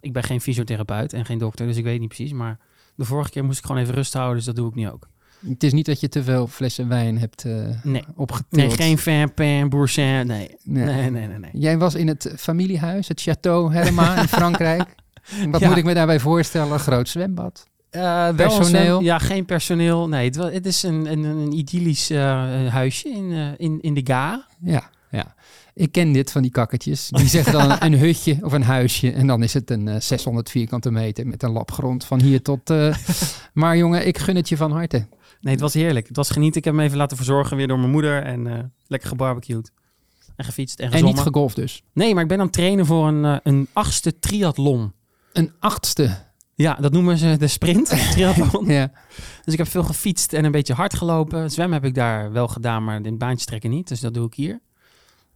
Ik 0.01 0.13
ben 0.13 0.24
geen 0.24 0.42
fysiotherapeut 0.42 1.13
en 1.13 1.25
geen 1.25 1.38
dokter, 1.38 1.68
dus 1.68 1.77
ik 1.77 1.83
weet 1.83 2.00
niet 2.00 2.07
precies. 2.07 2.31
Maar 2.33 2.60
de 2.95 3.06
vorige 3.06 3.30
keer 3.30 3.44
moest 3.44 3.60
ik 3.60 3.66
gewoon 3.66 3.81
even 3.81 3.94
rust 3.94 4.13
houden, 4.13 4.36
dus 4.36 4.45
dat 4.45 4.56
doe 4.56 4.69
ik 4.69 4.75
nu 4.75 4.89
ook. 4.89 5.07
Het 5.48 5.63
is 5.63 5.74
niet 5.74 5.86
dat 5.86 6.00
je 6.00 6.10
te 6.10 6.24
veel 6.24 6.48
flessen 6.48 6.88
wijn 6.88 7.18
hebt 7.18 7.45
eh 7.45 7.68
Nee. 7.83 8.04
opgetild. 8.16 8.51
Nee, 8.51 8.69
geen 8.69 8.98
Vampin, 8.98 9.69
Boursin, 9.69 10.27
nee. 10.27 10.56
Nee. 10.63 10.83
Nee, 10.86 11.10
nee, 11.10 11.27
nee, 11.27 11.38
nee. 11.38 11.51
Jij 11.54 11.77
was 11.77 11.95
in 11.95 12.07
het 12.07 12.33
familiehuis, 12.38 13.07
het 13.07 13.21
Château 13.30 13.71
Herma 13.74 14.21
in 14.21 14.27
Frankrijk. 14.39 14.95
Wat 15.51 15.62
Ja. 15.62 15.68
moet 15.68 15.77
ik 15.77 15.83
me 15.83 15.94
daarbij 15.94 16.19
voorstellen? 16.19 16.74
Een 16.74 16.80
groot 16.80 17.10
zwembad. 17.10 17.68
Eh, 17.89 18.25
een 18.27 18.36
Personeel? 18.36 19.01
Ja, 19.01 19.19
geen 19.19 19.45
personeel. 19.45 20.07
Nee, 20.07 20.25
het, 20.25 20.36
het 20.36 20.65
is 20.65 20.83
een, 20.83 21.12
een, 21.12 21.24
een 21.24 21.51
idyllisch 21.51 22.09
eh, 22.09 22.68
huisje 22.68 23.09
in, 23.09 23.31
eh, 23.31 23.47
in, 23.57 23.81
in 23.81 23.94
de 23.94 24.01
Ga. 24.03 24.45
Ja, 24.62 24.89
ja. 25.09 25.36
Ik 25.74 25.91
ken 25.91 26.12
dit 26.12 26.31
van 26.31 26.41
die 26.41 26.51
kakkertjes. 26.51 27.09
Die 27.09 27.27
zeggen 27.38 27.53
dan 27.53 27.75
een 27.80 27.97
hutje 27.97 28.38
of 28.41 28.53
een 28.53 28.63
huisje. 28.63 29.12
En 29.12 29.27
dan 29.27 29.44
is 29.44 29.53
het 29.53 29.71
een 29.71 29.88
eh, 29.88 30.00
600 30.00 30.50
vierkante 30.50 30.91
meter 30.91 31.27
met 31.27 31.44
een 31.44 31.51
lap 31.51 31.71
grond 31.71 32.06
van 32.06 32.21
hier 32.21 32.41
tot... 32.41 32.69
maar 33.53 33.77
jongen, 33.77 34.07
ik 34.07 34.18
gun 34.18 34.35
het 34.35 34.50
je 34.50 34.57
van 34.57 34.71
harte. 34.71 35.07
Nee, 35.42 35.53
het 35.53 35.62
was 35.62 35.74
heerlijk. 35.74 36.07
Het 36.07 36.15
was 36.15 36.30
genieten. 36.30 36.57
Ik 36.57 36.65
heb 36.65 36.74
hem 36.74 36.83
even 36.83 36.97
laten 36.97 37.18
verzorgen 37.18 37.57
weer 37.57 37.68
door 37.68 37.80
mijn 37.80 37.92
moeder. 37.92 38.24
En 38.24 38.74
lekker 38.88 39.09
gebarbecued. 39.09 39.71
En 40.35 40.45
gefietst 40.45 40.80
en 40.80 40.92
En 40.92 41.03
niet 41.03 41.19
gegolfd 41.19 41.56
dus. 41.56 41.83
nee, 41.94 42.13
maar 42.13 42.24
ik 42.24 42.30
ben 42.30 42.39
aan 42.39 42.45
het 42.45 42.53
trainen 42.53 42.85
voor 42.85 43.07
een, 43.07 43.39
een 43.44 43.68
achtste 43.74 44.19
triathlon. 44.19 44.94
Een 45.33 45.51
achtste. 45.59 46.29
Ja, 46.61 46.73
dat 46.73 46.91
noemen 46.91 47.17
ze 47.17 47.35
de 47.38 47.47
sprint, 47.47 47.85
triathlon. 48.11 48.65
Ja. 48.65 48.91
Dus 49.44 49.53
ik 49.53 49.59
heb 49.59 49.67
veel 49.67 49.83
gefietst 49.83 50.33
en 50.33 50.45
een 50.45 50.51
beetje 50.51 50.73
hard 50.73 50.94
gelopen. 50.94 51.51
Zwemmen 51.51 51.77
heb 51.81 51.89
ik 51.89 51.95
daar 51.95 52.31
wel 52.31 52.47
gedaan, 52.47 52.83
maar 52.83 53.06
in 53.06 53.17
baantjes 53.17 53.45
trekken 53.45 53.69
niet. 53.69 53.88
Dus 53.88 54.00
dat 54.00 54.13
doe 54.13 54.25
ik 54.25 54.33
hier. 54.33 54.59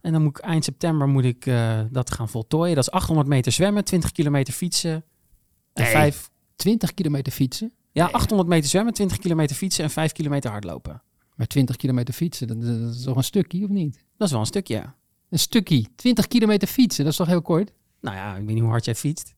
En 0.00 0.12
dan 0.12 0.22
moet 0.22 0.38
ik 0.38 0.44
eind 0.44 0.64
september 0.64 1.08
moet 1.08 1.24
ik 1.24 1.46
eh, 1.46 1.80
dat 1.90 2.10
gaan 2.10 2.28
voltooien. 2.28 2.74
Dat 2.74 2.84
is 2.84 2.90
800 2.90 3.28
meter 3.28 3.52
zwemmen, 3.52 3.84
20 3.84 4.12
kilometer 4.12 4.52
fietsen. 4.54 4.92
En 5.72 5.82
Nee. 5.82 5.92
vijf, 5.92 6.30
20 6.56 6.94
kilometer 6.94 7.32
fietsen. 7.32 7.72
ja, 7.92 8.08
800 8.12 8.48
meter 8.48 8.70
zwemmen, 8.70 8.94
20 8.94 9.18
kilometer 9.18 9.56
fietsen 9.56 9.84
en 9.84 9.90
5 9.90 10.12
kilometer 10.12 10.50
hardlopen. 10.50 11.02
Maar 11.34 11.46
20 11.46 11.76
kilometer 11.76 12.14
fietsen, 12.14 12.46
dat, 12.46 12.62
dat 12.62 12.94
is 12.94 13.02
toch 13.02 13.16
een 13.16 13.24
stukje 13.24 13.64
of 13.64 13.70
niet? 13.70 13.94
Dat 14.16 14.26
is 14.26 14.30
wel 14.32 14.40
een 14.40 14.46
stukje. 14.46 14.74
ja. 14.74 14.94
Een 15.30 15.38
stukje. 15.38 15.86
20 15.96 16.26
kilometer 16.28 16.68
fietsen, 16.68 17.04
dat 17.04 17.12
is 17.12 17.18
toch 17.18 17.26
heel 17.28 17.42
kort? 17.42 17.72
Nou 18.00 18.16
ja, 18.16 18.36
ik 18.36 18.44
weet 18.44 18.54
niet 18.54 18.60
hoe 18.62 18.70
hard 18.70 18.84
jij 18.84 18.94
fietst. 18.94 19.34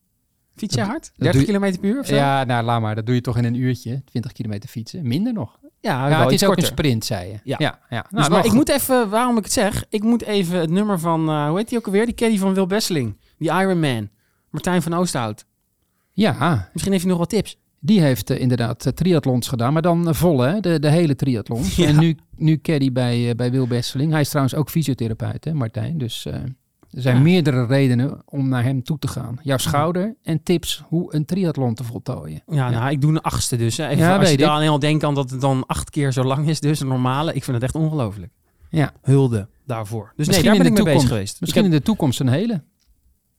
Fiets 0.57 0.75
jij 0.75 0.85
Dat- 0.85 0.93
hard? 0.93 1.05
doe 1.15 1.23
30 1.25 1.41
je- 1.41 1.47
kilometer 1.47 1.81
per 1.81 1.91
uur 1.91 2.01
of 2.01 2.07
zo? 2.07 2.15
Ja, 2.15 2.45
nou 2.45 2.65
laat 2.65 2.81
maar. 2.81 2.95
Dat 2.95 3.07
doe 3.07 3.15
je 3.15 3.21
toch 3.21 3.37
in 3.39 3.45
een 3.45 3.55
uurtje. 3.55 4.03
20 4.05 4.33
kilometer 4.33 4.69
fietsen. 4.69 5.07
Minder 5.09 5.33
nog. 5.33 5.59
ja, 5.81 6.09
wel 6.09 6.21
het 6.21 6.33
is 6.33 6.45
ook 6.45 6.57
een 6.57 6.63
sprint, 6.63 7.05
zei 7.05 7.29
je. 7.31 7.39
Ja. 7.45 7.57
ja, 7.59 7.79
ja. 7.91 8.01
Dus, 8.03 8.11
Nou, 8.11 8.31
maar 8.31 8.39
wel 8.43 8.45
ik 8.51 8.53
moet 8.53 8.69
even, 8.69 9.09
waarom 9.09 9.37
ik 9.37 9.45
het 9.45 9.53
zeg, 9.53 9.85
ik 9.89 10.03
moet 10.03 10.23
even 10.23 10.59
het 10.61 10.71
nummer 10.71 10.99
van, 10.99 11.29
eh, 11.29 11.49
hoe 11.49 11.59
heet 11.59 11.69
die 11.69 11.79
ook 11.79 11.87
alweer? 11.87 12.05
Die 12.07 12.15
caddy 12.15 12.39
van 12.39 12.55
Wil 12.55 12.67
Besseling. 12.67 13.17
Die 13.39 13.49
Iron 13.51 13.81
Man. 13.81 14.09
Martijn 14.51 14.83
van 14.83 14.95
Oosthout. 14.95 15.45
Ja, 16.13 16.69
Misschien 16.73 16.93
heeft 16.93 17.05
hij 17.05 17.13
nog 17.13 17.21
wat 17.21 17.31
tips. 17.31 17.59
die 17.81 18.01
heeft 18.01 18.31
eh, 18.31 18.41
inderdaad 18.41 18.87
eh, 18.87 18.93
triathlons 18.93 19.49
gedaan, 19.49 19.73
maar 19.73 19.83
dan 19.83 20.15
volle, 20.15 20.47
hè? 20.47 20.61
De, 20.61 20.79
de 20.79 20.91
hele 20.91 21.17
triathlons. 21.17 21.77
Ja. 21.77 21.87
En 21.87 21.99
nu, 21.99 22.17
nu 22.37 22.61
caddy 22.61 22.93
bij, 22.93 23.35
bij 23.37 23.51
Wil 23.51 23.67
Besseling. 23.67 24.11
Hij 24.13 24.21
is 24.21 24.29
trouwens 24.29 24.55
ook 24.57 24.71
fysiotherapeut, 24.71 25.45
hè, 25.45 25.53
Martijn. 25.55 25.99
Dus 25.99 26.27
er 26.97 27.03
zijn 27.03 27.17
Ja. 27.17 27.23
meerdere 27.23 27.67
redenen 27.67 28.23
om 28.25 28.49
naar 28.49 28.63
hem 28.63 28.83
toe 28.83 28.99
te 28.99 29.09
gaan. 29.09 29.39
Jouw 29.43 29.57
schouder 29.57 30.17
en 30.23 30.43
tips 30.43 30.83
hoe 30.89 31.15
een 31.15 31.25
triathlon 31.25 31.75
te 31.75 31.85
voltooien. 31.85 32.43
Ja, 32.47 32.71
nou, 32.71 32.91
ik 32.91 33.01
doe 33.01 33.11
een 33.11 33.21
achtste 33.21 33.57
dus. 33.57 33.77
Hè. 33.77 33.87
Even 33.89 34.05
Ja, 34.05 34.17
als 34.19 34.31
je 34.31 34.37
daar 34.37 34.47
ik. 34.49 34.55
alleen 34.55 34.69
al 34.69 34.79
denkt 34.79 35.05
aan 35.05 35.15
dat 35.15 35.31
het 35.31 35.41
dan 35.41 35.65
acht 35.67 35.91
keer 35.91 36.13
zo 36.13 36.25
lang 36.25 36.49
is, 36.49 36.61
dus 36.61 36.81
een 36.81 36.87
normale. 36.89 37.33
Ik 37.33 37.45
vind 37.45 37.57
het 37.57 37.65
echt 37.65 37.75
ongelooflijk. 37.75 38.33
Ja. 38.71 38.93
Hulde 39.03 39.49
daarvoor. 39.67 40.03
Dus 40.17 40.27
nee, 40.27 40.27
Misschien 40.27 40.45
daar 40.45 40.55
in 40.55 40.63
ben 40.63 40.73
ik 40.81 40.85
mee 40.85 40.95
bezig 40.95 41.09
geweest. 41.09 41.41
Misschien 41.41 41.65
in 41.65 41.71
de 41.71 41.83
toekomst 41.83 42.21
een 42.21 42.29
hele. 42.29 42.63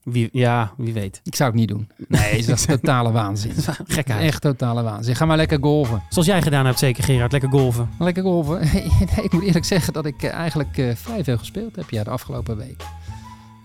wie, 0.03 0.29
ja, 0.31 0.73
wie 0.77 0.93
weet. 0.93 1.19
Ik 1.23 1.35
zou 1.35 1.49
het 1.49 1.59
niet 1.59 1.67
doen. 1.67 1.89
Nee, 2.07 2.39
dat 2.45 2.57
is 2.57 2.65
totale 2.65 3.11
waanzin. 3.11 3.51
Gekheid. 3.87 4.21
Echt 4.23 4.41
totale 4.41 4.83
waanzin. 4.83 5.15
Ga 5.15 5.25
maar 5.25 5.37
lekker 5.37 5.57
golven. 5.61 6.01
Zoals 6.09 6.27
jij 6.27 6.41
gedaan 6.41 6.65
hebt 6.65 6.79
zeker, 6.79 7.03
Gerard. 7.03 7.31
Lekker 7.31 7.49
golven. 7.49 7.89
Lekker 7.99 8.23
golven. 8.23 8.59
Nee, 8.73 9.23
ik 9.23 9.31
moet 9.33 9.43
eerlijk 9.43 9.65
zeggen 9.65 9.93
dat 9.93 10.05
ik 10.05 10.23
eh, 10.23 10.31
eigenlijk 10.33 10.77
eh, 10.77 10.95
vrij 10.95 11.23
veel 11.23 11.37
gespeeld 11.37 11.75
heb 11.75 11.89
ja, 11.89 12.03
de 12.03 12.09
afgelopen 12.09 12.57
week. 12.57 12.83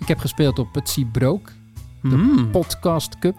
Ik 0.02 0.08
heb 0.08 0.18
gespeeld 0.18 0.58
op 0.58 0.74
het 0.74 0.88
Seabrook 0.88 1.52
Mm. 2.00 2.50
Podcast 2.50 3.18
Cup. 3.18 3.36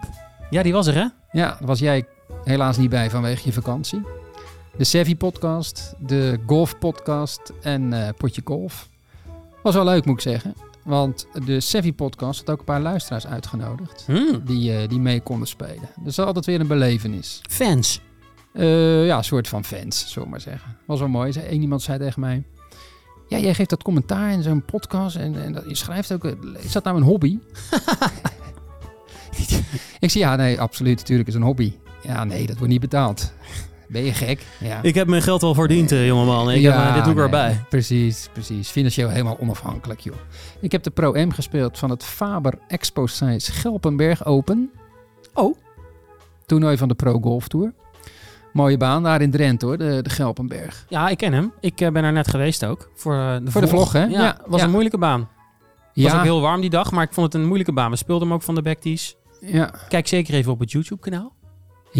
Ja, 0.50 0.62
die 0.62 0.72
was 0.72 0.86
er, 0.86 0.94
hè? 0.94 1.06
Ja, 1.32 1.48
daar 1.48 1.66
was 1.66 1.78
jij 1.78 2.06
helaas 2.44 2.76
niet 2.76 2.90
bij 2.90 3.10
vanwege 3.10 3.42
je 3.44 3.52
vakantie. 3.52 4.02
De 4.76 4.84
Sevi 4.84 5.16
podcast, 5.16 5.94
de 5.98 6.38
Golf 6.46 6.78
podcast 6.78 7.52
en 7.62 7.92
eh 7.92 8.08
Potje 8.16 8.42
Golf. 8.44 8.88
Was 9.62 9.74
wel 9.74 9.84
leuk 9.84 10.04
moet 10.04 10.14
ik 10.14 10.20
zeggen. 10.20 10.54
Want 10.84 11.26
de 11.44 11.60
Sevi 11.60 11.94
podcast 11.94 12.40
had 12.40 12.50
ook 12.50 12.58
een 12.58 12.64
paar 12.64 12.80
luisteraars 12.80 13.26
uitgenodigd. 13.26 14.04
Mm. 14.08 14.40
Die, 14.44 14.76
eh, 14.76 14.88
die 14.88 15.00
mee 15.00 15.20
konden 15.20 15.48
spelen. 15.48 15.88
Dus 16.00 16.18
altijd 16.18 16.44
weer 16.44 16.60
een 16.60 16.66
belevenis. 16.66 17.40
Fans. 17.50 18.00
Eh, 18.52 19.06
ja, 19.06 19.16
een 19.16 19.24
soort 19.24 19.48
van 19.48 19.64
fans, 19.64 20.04
zullen 20.08 20.24
we 20.24 20.30
maar 20.30 20.40
zeggen. 20.40 20.76
Was 20.86 20.98
wel 20.98 21.08
mooi. 21.08 21.32
Eén 21.48 21.60
iemand 21.62 21.82
zei 21.82 21.98
tegen 21.98 22.20
mij... 22.20 22.44
Ja, 23.34 23.40
jij 23.40 23.54
geeft 23.54 23.70
dat 23.70 23.82
commentaar 23.82 24.32
in 24.32 24.42
zo'n 24.42 24.64
podcast 24.64 25.16
en, 25.16 25.42
en 25.44 25.52
dat, 25.52 25.64
je 25.68 25.74
schrijft 25.74 26.12
ook... 26.12 26.24
eh, 26.24 26.32
Is 26.58 26.72
dat 26.72 26.84
nou 26.84 26.96
een 26.96 27.02
hobby? 27.02 27.38
ik 30.00 30.10
zei, 30.10 30.24
ja, 30.24 30.36
nee, 30.36 30.60
absoluut. 30.60 30.98
Natuurlijk 30.98 31.28
is 31.28 31.34
een 31.34 31.42
hobby. 31.42 31.72
Ja, 32.02 32.24
nee, 32.24 32.46
dat 32.46 32.56
wordt 32.56 32.72
niet 32.72 32.80
betaald. 32.80 33.32
Ben 33.88 34.04
je 34.04 34.12
gek? 34.12 34.46
Ja. 34.60 34.82
Ik 34.82 34.94
heb 34.94 35.06
mijn 35.06 35.22
geld 35.22 35.42
al 35.42 35.54
verdiend, 35.54 35.92
eh, 35.92 36.06
jongeman. 36.06 36.50
Ik 36.50 36.60
Ja, 36.60 36.72
heb, 36.78 36.88
eh, 36.88 36.94
dit 36.94 37.02
doe 37.02 37.12
ik 37.12 37.16
nee, 37.18 37.24
erbij. 37.24 37.64
Precies, 37.68 38.28
precies. 38.32 38.68
Financieel 38.70 39.08
helemaal 39.08 39.38
onafhankelijk, 39.40 40.00
joh. 40.00 40.14
Ik 40.60 40.72
heb 40.72 40.82
de 40.82 40.90
Pro-M 40.90 41.30
gespeeld 41.30 41.78
van 41.78 41.90
het 41.90 42.04
Faber 42.04 42.58
Expo 42.68 43.06
Science 43.06 43.52
Gelpenberg 43.52 44.24
Open. 44.24 44.70
Oh. 45.34 45.56
Toernooi 46.46 46.76
van 46.76 46.88
de 46.88 46.94
Pro 46.94 47.18
Golf 47.20 47.48
Tour. 47.48 47.72
Mooie 48.54 48.76
baan 48.76 49.02
daar 49.02 49.20
in 49.22 49.30
Drenthe, 49.30 49.66
hoor, 49.66 49.78
de, 49.78 50.02
de 50.02 50.10
Gelpenberg. 50.10 50.86
Ja, 50.88 51.08
ik 51.08 51.16
ken 51.18 51.32
hem. 51.32 51.52
Ik 51.60 51.80
eh, 51.80 51.90
ben 51.90 52.02
daar 52.02 52.12
net 52.12 52.28
geweest 52.28 52.64
ook. 52.64 52.90
Voor, 52.94 53.14
eh, 53.14 53.36
de, 53.44 53.50
Voor 53.50 53.60
de 53.60 53.68
vlog, 53.68 53.92
hè? 53.92 54.04
Ja, 54.04 54.08
Ja, 54.22 54.38
was 54.46 54.58
ja. 54.60 54.64
een 54.66 54.70
moeilijke 54.72 54.98
baan. 54.98 55.20
Het 55.20 55.28
Ja, 55.92 56.02
was 56.02 56.14
ook 56.14 56.22
heel 56.22 56.40
warm 56.40 56.60
die 56.60 56.70
dag, 56.70 56.90
maar 56.92 57.04
ik 57.04 57.12
vond 57.12 57.26
het 57.32 57.34
een 57.42 57.46
moeilijke 57.46 57.72
baan. 57.72 57.90
We 57.90 57.96
speelden 57.96 58.26
hem 58.28 58.36
ook 58.36 58.42
van 58.42 58.54
de 58.54 58.62
backtees. 58.62 59.16
ja, 59.40 59.70
Kijk 59.88 60.06
zeker 60.08 60.34
even 60.34 60.52
op 60.52 60.58
het 60.60 60.70
YouTube-kanaal. 60.72 61.32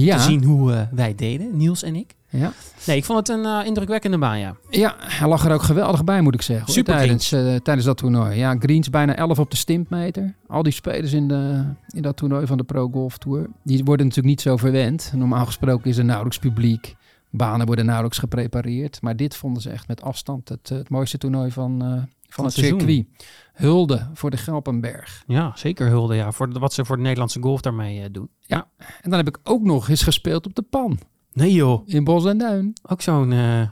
Ja, 0.03 0.17
Te 0.17 0.23
zien 0.23 0.45
hoe 0.45 0.73
eh, 0.73 0.81
wij 0.91 1.15
deden, 1.15 1.57
Niels 1.57 1.83
en 1.83 1.95
ik. 1.97 2.15
ja. 2.29 2.53
Nee, 2.87 2.97
ik 2.97 3.05
vond 3.05 3.19
het 3.29 3.39
een 3.39 3.45
eh, 3.45 3.67
indrukwekkende 3.67 4.19
baan, 4.19 4.39
ja. 4.39 4.57
Ja, 4.71 4.95
hij 4.99 5.29
lag 5.29 5.45
er 5.45 5.53
ook 5.53 5.63
geweldig 5.63 6.05
bij, 6.05 6.21
moet 6.21 6.35
ik 6.35 6.43
zeggen. 6.43 6.75
hoor, 6.75 6.85
tijdens, 6.85 7.33
eh, 7.33 7.55
tijdens 7.55 7.87
dat 7.87 7.97
toernooi. 7.97 8.37
Ja, 8.39 8.57
greens 8.59 8.91
bijna 8.91 9.17
11 9.17 9.39
op 9.39 9.51
de 9.51 9.57
stimpmeter. 9.57 10.35
Al 10.47 10.63
die 10.63 10.73
spelers 10.73 11.13
in, 11.13 11.29
de, 11.29 11.65
in 11.89 12.03
dat 12.03 12.17
toernooi 12.17 12.47
van 12.47 12.57
de 12.57 12.65
Pro 12.65 12.89
Golf 12.89 13.19
Tour, 13.19 13.47
die 13.63 13.85
worden 13.85 14.07
natuurlijk 14.07 14.35
niet 14.35 14.45
zo 14.45 14.57
verwend. 14.57 15.13
Normaal 15.15 15.47
gesproken 15.47 15.91
is 15.91 15.97
er 15.97 16.05
nauwelijks 16.05 16.39
publiek. 16.39 16.95
Banen 17.31 17.67
worden 17.67 17.85
nauwelijks 17.85 18.19
geprepareerd. 18.19 19.03
Maar 19.03 19.17
dit 19.17 19.37
vonden 19.37 19.63
ze 19.63 19.71
echt 19.71 19.89
met 19.89 20.03
afstand 20.03 20.49
het, 20.49 20.69
het 20.69 20.89
mooiste 20.89 21.19
toernooi 21.19 21.51
van, 21.51 22.07
van 22.35 22.45
het 22.45 22.57
het 22.57 22.65
circuit. 22.65 23.07
Hulde 23.53 24.11
voor 24.15 24.31
de 24.31 24.37
Gelpenberg. 24.37 25.25
Ja, 25.27 25.53
zeker 25.55 25.87
hulde, 25.87 26.15
ja. 26.15 26.33
Voor 26.33 26.59
wat 26.59 26.73
ze 26.73 26.85
voor 26.85 26.97
de 26.97 27.03
Nederlandse 27.03 27.41
golf 27.41 27.61
daarmee 27.61 28.03
eh, 28.03 28.09
doen. 28.13 28.29
En 28.77 29.11
dan 29.11 29.13
heb 29.13 29.29
ik 29.29 29.39
ook 29.43 29.63
nog 29.63 29.89
eens 29.89 30.03
gespeeld 30.03 30.47
op 30.47 30.55
de 30.55 30.63
Pan 30.63 30.99
Nee 31.33 31.53
joh, 31.53 31.89
in 31.89 32.05
Bos 32.05 32.25
en 32.25 32.39
Duin. 32.39 32.73
ook 32.83 33.03
zo'n... 33.03 33.33
eh, 33.33 33.69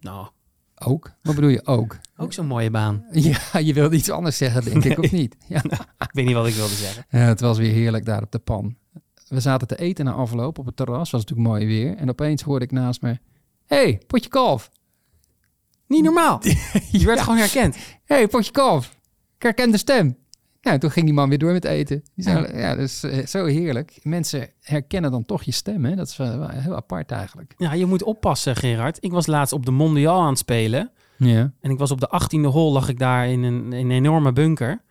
nou, 0.00 0.28
Ook? 0.84 1.12
Wat 1.22 1.34
bedoel 1.34 1.50
je 1.50 1.66
ook? 1.66 1.98
Ook 2.16 2.32
zo'n 2.32 2.46
mooie 2.46 2.70
baan. 2.70 3.04
Ja, 3.12 3.58
je 3.58 3.74
wilde 3.74 3.96
iets 3.96 4.10
anders 4.10 4.36
zeggen, 4.36 4.64
denk 4.64 4.84
ik, 4.84 4.98
of 4.98 5.12
niet? 5.12 5.36
Ja. 5.46 5.62
Ik 6.08 6.10
weet 6.12 6.26
niet 6.26 6.34
wat 6.34 6.46
ik 6.46 6.54
wilde 6.54 6.74
zeggen. 6.74 7.04
Ja, 7.08 7.18
het 7.18 7.40
was 7.40 7.58
weer 7.58 7.72
heerlijk 7.72 8.04
daar 8.04 8.22
op 8.22 8.32
de 8.32 8.38
pan. 8.38 8.76
We 9.28 9.40
zaten 9.40 9.66
te 9.66 9.78
eten 9.78 10.04
na 10.04 10.12
afloop 10.12 10.58
op 10.58 10.66
het 10.66 10.76
terras. 10.76 11.10
Was 11.10 11.20
natuurlijk 11.20 11.48
mooi 11.48 11.66
weer. 11.66 11.96
En 11.96 12.08
opeens 12.08 12.42
hoorde 12.42 12.64
ik 12.64 12.70
naast 12.72 13.02
me... 13.02 13.18
hey, 13.66 14.02
potje 14.06 14.28
kalf. 14.28 14.70
Niet 15.90 16.02
normaal. 16.02 16.40
Je 16.92 17.04
werd 17.06 17.20
gewoon 17.20 17.38
herkend. 17.38 17.76
hey, 18.04 18.28
potje 18.28 18.52
kalf. 18.52 18.86
Ik 19.36 19.42
herken 19.42 19.70
de 19.70 19.78
stem. 19.78 20.16
Ja, 20.60 20.78
toen 20.78 20.90
ging 20.90 21.06
die 21.06 21.14
man 21.14 21.28
weer 21.28 21.38
door 21.38 21.52
met 21.52 21.64
eten. 21.64 22.02
Zei, 22.16 22.58
ja, 22.58 22.74
dat 22.74 22.84
is 22.84 23.02
eh, 23.02 23.26
zo 23.26 23.44
heerlijk. 23.44 23.98
Mensen 24.02 24.48
herkennen 24.60 25.10
dan 25.10 25.24
toch 25.24 25.42
je 25.42 25.52
stem, 25.52 25.84
hè? 25.84 25.94
Dat 25.94 26.06
is 26.06 26.16
heel 26.50 26.76
apart 26.76 27.10
eigenlijk. 27.10 27.54
Ja, 27.56 27.72
je 27.72 27.86
moet 27.86 28.02
oppassen, 28.02 28.56
Gerard. 28.56 28.96
Ik 29.00 29.12
was 29.12 29.26
laatst 29.26 29.52
op 29.52 29.66
de 29.66 29.70
Mondial 29.70 30.20
aan 30.20 30.28
het 30.28 30.38
spelen. 30.38 30.90
Ja. 31.16 31.52
En 31.60 31.70
ik 31.70 31.78
was 31.78 31.90
op 31.90 32.00
de 32.00 32.20
18e 32.22 32.40
hol, 32.40 32.72
lag 32.72 32.88
ik 32.88 32.98
daar 32.98 33.28
in 33.28 33.42
een, 33.42 33.72
in 33.72 33.72
een 33.72 33.90
enorme 33.90 34.32
bunker. 34.32 34.82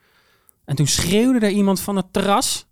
En 0.65 0.75
toen 0.75 0.87
schreeuwde 0.87 1.45
er 1.45 1.51
iemand 1.51 1.79
van 1.79 1.95
het 1.95 2.13
terras. 2.13 2.67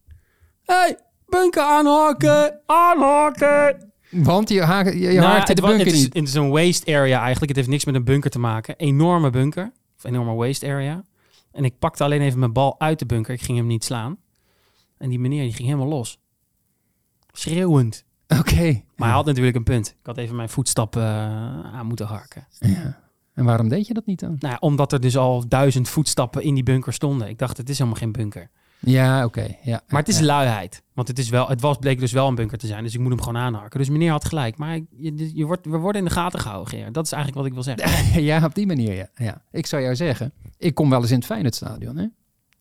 hey, 0.63 0.97
bunker 1.25 1.61
aanhaken, 1.61 2.59
aanhaken. 2.65 3.91
Want 4.23 4.49
je, 4.49 4.61
haak, 4.61 4.85
je, 4.85 4.99
je 4.99 5.19
Nou, 5.19 5.43
wa- 5.45 5.53
bunker 5.53 5.77
het 5.77 5.85
is, 5.85 5.93
niet. 6.03 6.13
Het 6.13 6.27
is 6.27 6.33
een 6.33 6.49
waste 6.49 6.85
area 6.95 7.17
eigenlijk. 7.19 7.47
Het 7.47 7.55
heeft 7.55 7.69
niks 7.69 7.85
met 7.85 7.95
een 7.95 8.03
bunker 8.03 8.29
te 8.29 8.39
maken. 8.39 8.75
Enorme 8.77 9.29
bunker. 9.29 9.71
Of 9.97 10.03
enorme 10.03 10.33
waste 10.33 10.67
area. 10.67 11.03
En 11.51 11.63
ik 11.63 11.79
pakte 11.79 12.03
alleen 12.03 12.21
even 12.21 12.39
mijn 12.39 12.53
bal 12.53 12.79
uit 12.79 12.99
de 12.99 13.05
bunker. 13.05 13.33
Ik 13.33 13.41
ging 13.41 13.57
hem 13.57 13.67
niet 13.67 13.83
slaan. 13.83 14.17
En 14.97 15.09
die 15.09 15.19
meneer 15.19 15.43
die 15.43 15.53
ging 15.53 15.67
helemaal 15.67 15.87
los. 15.89 16.19
Schreeuwend. 17.31 18.05
Oké. 18.27 18.81
Maar 18.95 19.07
hij 19.07 19.17
had 19.17 19.25
natuurlijk 19.25 19.55
een 19.55 19.63
punt. 19.63 19.87
Ik 19.87 20.05
had 20.05 20.17
even 20.17 20.35
mijn 20.35 20.49
voetstappen 20.49 21.01
eh, 21.03 21.73
aan 21.73 21.85
moeten 21.85 22.05
harken. 22.05 22.47
Ja. 22.59 22.99
En 23.33 23.45
waarom 23.45 23.69
deed 23.69 23.87
je 23.87 23.93
dat 23.93 24.05
niet 24.05 24.19
dan? 24.19 24.35
Nou 24.39 24.57
omdat 24.59 24.93
er 24.93 25.01
dus 25.01 25.17
al 25.17 25.47
duizend 25.47 25.89
voetstappen 25.89 26.43
in 26.43 26.53
die 26.53 26.63
bunker 26.63 26.93
stonden. 26.93 27.27
Ik 27.29 27.37
dacht, 27.37 27.57
het 27.57 27.69
is 27.69 27.77
helemaal 27.77 27.99
geen 27.99 28.11
bunker. 28.11 28.49
Ja, 28.79 29.25
oké. 29.25 29.55
Ja. 29.63 29.81
Maar 29.87 29.99
het 29.99 30.09
is 30.09 30.19
ja. 30.19 30.25
luiheid. 30.25 30.83
Want 30.93 31.07
het, 31.07 31.19
is 31.19 31.29
wel, 31.29 31.47
het 31.47 31.61
was, 31.61 31.77
bleek 31.77 31.99
dus 31.99 32.11
wel 32.11 32.27
een 32.27 32.35
bunker 32.35 32.57
te 32.57 32.67
zijn. 32.67 32.83
Dus 32.83 32.93
ik 32.93 32.99
moet 32.99 33.09
hem 33.09 33.21
gewoon 33.21 33.41
aanharken. 33.41 33.79
Dus 33.79 33.89
meneer 33.89 34.11
had 34.11 34.25
gelijk. 34.25 34.57
Maar 34.57 34.79
je, 34.97 35.35
je 35.35 35.45
wordt, 35.45 35.65
we 35.65 35.77
worden 35.77 36.01
in 36.01 36.07
de 36.07 36.13
gaten 36.13 36.39
gehouden, 36.39 36.69
Geer. 36.69 36.91
Dat 36.91 37.05
is 37.05 37.11
eigenlijk 37.11 37.41
wat 37.41 37.51
ik 37.51 37.53
wil 37.53 37.75
zeggen. 37.75 38.23
ja, 38.29 38.45
op 38.45 38.55
die 38.55 38.67
manier, 38.67 38.93
ja. 38.93 39.07
ja. 39.15 39.41
Ik 39.51 39.65
zou 39.65 39.81
jou 39.81 39.95
zeggen, 39.95 40.31
ik 40.57 40.75
kom 40.75 40.89
wel 40.89 41.01
eens 41.01 41.11
in 41.11 41.17
het 41.17 41.25
Feyenoordstadion, 41.25 41.97
hè? 41.97 42.05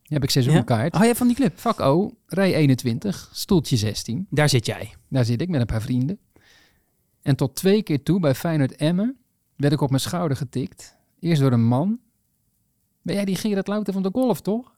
heb 0.02 0.22
ik 0.22 0.30
seizoenkaart. 0.30 0.94
Oh, 0.94 1.00
jij 1.00 1.14
van 1.14 1.26
die 1.26 1.36
club? 1.36 1.58
Vak 1.58 1.80
O, 1.80 2.12
rij 2.26 2.54
21, 2.54 3.30
stoeltje 3.32 3.76
16. 3.76 4.26
Daar 4.30 4.48
zit 4.48 4.66
jij. 4.66 4.94
Daar 5.08 5.24
zit 5.24 5.40
ik 5.40 5.48
met 5.48 5.60
een 5.60 5.66
paar 5.66 5.82
vrienden. 5.82 6.18
En 7.22 7.36
tot 7.36 7.54
twee 7.54 7.82
keer 7.82 8.02
toe 8.02 8.20
bij 8.20 8.34
Feyenoord 8.34 8.76
Emmen 8.76 9.16
werd 9.56 9.72
ik 9.72 9.80
op 9.80 9.88
mijn 9.88 10.00
schouder 10.00 10.36
getikt. 10.36 10.96
Eerst 11.20 11.40
door 11.40 11.52
een 11.52 11.66
man. 11.66 11.98
Ben 13.02 13.14
jij 13.14 13.24
die 13.24 13.36
Gerard 13.36 13.66
Louter 13.66 13.92
van 13.92 14.02
de 14.02 14.10
golf, 14.12 14.40
toch? 14.40 14.74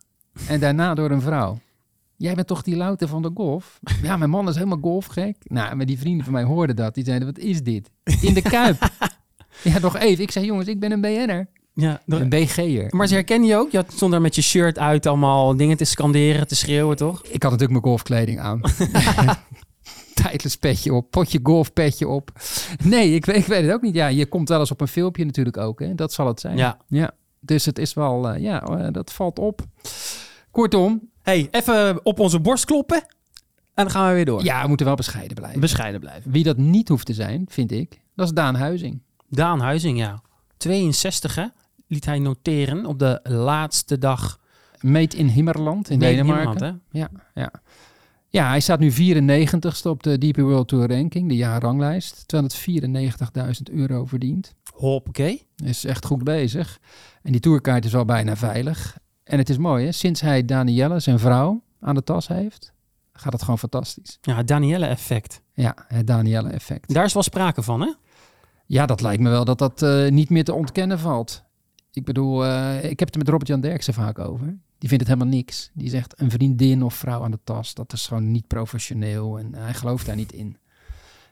En 0.48 0.60
daarna 0.60 0.94
door 0.94 1.10
een 1.10 1.20
vrouw. 1.20 1.58
Jij 2.16 2.34
bent 2.34 2.46
toch 2.46 2.62
die 2.62 2.76
Louter 2.76 3.08
van 3.08 3.22
de 3.22 3.30
golf? 3.34 3.80
Ja, 4.02 4.16
mijn 4.16 4.30
man 4.30 4.48
is 4.48 4.54
helemaal 4.54 4.78
golfgek. 4.80 5.36
Nou, 5.42 5.76
maar 5.76 5.86
die 5.86 5.98
vrienden 5.98 6.24
van 6.24 6.32
mij 6.32 6.42
hoorden 6.44 6.76
dat. 6.76 6.94
Die 6.94 7.04
zeiden, 7.04 7.28
wat 7.28 7.38
is 7.38 7.62
dit? 7.62 7.90
In 8.20 8.34
de 8.34 8.42
Kuip. 8.42 8.88
ja, 9.64 9.78
nog 9.78 9.96
even. 9.96 10.22
Ik 10.22 10.30
zei, 10.30 10.44
jongens, 10.46 10.68
ik 10.68 10.80
ben 10.80 10.92
een 10.92 11.00
BN'er. 11.00 11.48
Ja, 11.74 12.00
Een 12.06 12.28
BG'er. 12.28 12.86
maar 12.96 13.06
ze 13.06 13.14
herkennen 13.14 13.48
je 13.48 13.56
ook? 13.56 13.70
Je 13.70 13.84
stond 13.88 14.12
daar 14.12 14.20
met 14.20 14.34
je 14.34 14.42
shirt 14.42 14.78
uit 14.78 15.06
allemaal 15.06 15.56
dingen 15.56 15.76
te 15.76 15.84
scanderen, 15.84 16.48
te 16.48 16.54
schreeuwen, 16.56 16.96
toch? 16.96 17.22
Ik 17.22 17.42
had 17.42 17.52
natuurlijk 17.52 17.70
mijn 17.70 17.82
golfkleding 17.82 18.40
aan. 18.40 18.60
Tijdens 20.14 20.56
petje 20.56 20.94
op, 20.94 21.10
potje 21.10 21.40
golfpetje 21.42 22.08
op. 22.08 22.30
Nee, 22.84 23.14
ik, 23.14 23.24
weet- 23.24 23.36
ik 23.36 23.44
weet 23.46 23.62
het 23.62 23.72
ook 23.72 23.82
niet. 23.82 23.94
Ja, 23.94 24.06
je 24.06 24.26
komt 24.26 24.48
wel 24.48 24.60
eens 24.60 24.70
op 24.70 24.80
een 24.80 24.88
filmpje 24.88 25.24
natuurlijk 25.24 25.56
ook. 25.56 25.80
Hè? 25.80 25.94
Dat 25.94 26.12
zal 26.12 26.26
het 26.26 26.40
zijn. 26.40 26.56
Ja. 26.56 26.78
ja. 26.88 27.10
Dus 27.48 27.64
het 27.64 27.78
is 27.78 27.94
wel, 27.94 28.28
eh, 28.28 28.42
ja, 28.42 28.62
eh, 28.62 28.86
dat 28.92 29.12
valt 29.12 29.38
op. 29.38 29.60
Kortom, 30.50 31.10
hey, 31.22 31.48
even 31.50 32.04
op 32.04 32.18
onze 32.18 32.40
borst 32.40 32.64
kloppen. 32.64 32.96
En 33.74 33.84
dan 33.84 33.90
gaan 33.90 34.08
we 34.08 34.14
weer 34.14 34.24
door. 34.24 34.44
ja, 34.44 34.62
we 34.62 34.68
moeten 34.68 34.86
wel 34.86 34.94
bescheiden 34.94 35.36
blijven. 35.36 35.60
Bescheiden 35.60 36.00
blijven. 36.00 36.30
Wie 36.30 36.44
dat 36.44 36.56
niet 36.56 36.88
hoeft 36.88 37.06
te 37.06 37.14
zijn, 37.14 37.46
vind 37.48 37.72
ik, 37.72 38.00
dat 38.14 38.26
is 38.26 38.32
Daan 38.32 38.54
Huizing. 38.54 39.02
Daan 39.28 39.60
Huizing, 39.60 39.98
ja. 39.98 40.22
62, 40.56 41.34
hè? 41.34 41.46
Liet 41.86 42.04
hij 42.04 42.18
noteren 42.18 42.86
op 42.86 42.98
de 42.98 43.20
laatste 43.22 43.98
dag 43.98 44.38
Meet 44.80 45.14
in 45.14 45.26
Himmerland 45.26 45.90
in 45.90 45.98
Denemarken. 45.98 46.64
Hè? 46.90 46.98
Ja, 46.98 47.08
ja. 47.34 47.50
ja, 48.28 48.48
hij 48.48 48.60
staat 48.60 48.78
nu 48.78 48.92
94ste 48.92 49.82
op 49.82 50.02
de 50.02 50.18
DP 50.18 50.36
World 50.36 50.68
Tour 50.68 50.88
Ranking, 50.88 51.28
de 51.28 51.36
jaarranglijst. 51.36 52.26
294.000 52.36 53.74
euro 53.74 54.04
verdiend. 54.04 54.54
Hoppakee. 54.74 55.47
Is 55.64 55.84
echt 55.84 56.04
goed 56.04 56.24
bezig. 56.24 56.78
En 57.22 57.32
die 57.32 57.40
tourkaart 57.40 57.84
is 57.84 57.94
al 57.94 58.04
bijna 58.04 58.36
veilig. 58.36 58.98
En 59.24 59.38
het 59.38 59.48
is 59.48 59.58
mooi, 59.58 59.84
hè? 59.84 59.92
Sinds 59.92 60.20
hij 60.20 60.44
Danielle, 60.44 61.00
zijn 61.00 61.18
vrouw, 61.18 61.62
aan 61.80 61.94
de 61.94 62.04
tas 62.04 62.28
heeft, 62.28 62.72
gaat 63.12 63.32
het 63.32 63.42
gewoon 63.42 63.58
fantastisch. 63.58 64.18
Ja, 64.20 64.36
het 64.36 64.48
Danielle-effect. 64.48 65.42
Ja, 65.52 65.74
het 65.86 66.06
Danielle-effect. 66.06 66.94
Daar 66.94 67.04
is 67.04 67.12
wel 67.12 67.22
sprake 67.22 67.62
van, 67.62 67.80
hè? 67.80 67.92
Ja, 68.66 68.86
dat 68.86 69.00
lijkt 69.00 69.22
me 69.22 69.30
wel 69.30 69.44
dat 69.44 69.58
dat 69.58 69.82
eh, 69.82 70.08
niet 70.08 70.30
meer 70.30 70.44
te 70.44 70.54
ontkennen 70.54 70.98
valt. 70.98 71.42
Ik 71.92 72.04
bedoel, 72.04 72.44
eh, 72.44 72.90
ik 72.90 72.98
heb 72.98 73.08
het 73.08 73.16
met 73.16 73.28
Robert-Jan 73.28 73.60
Derksen 73.60 73.94
vaak 73.94 74.18
over. 74.18 74.46
Die 74.78 74.88
vindt 74.88 75.06
het 75.06 75.14
helemaal 75.14 75.38
niks. 75.38 75.70
Die 75.74 75.88
zegt 75.88 76.20
een 76.20 76.30
vriendin 76.30 76.82
of 76.82 76.94
vrouw 76.94 77.22
aan 77.22 77.30
de 77.30 77.38
tas, 77.44 77.74
dat 77.74 77.92
is 77.92 78.06
gewoon 78.06 78.30
niet 78.30 78.46
professioneel. 78.46 79.38
En 79.38 79.54
hij 79.54 79.74
gelooft 79.74 80.06
daar 80.06 80.16
niet 80.16 80.32
in. 80.32 80.56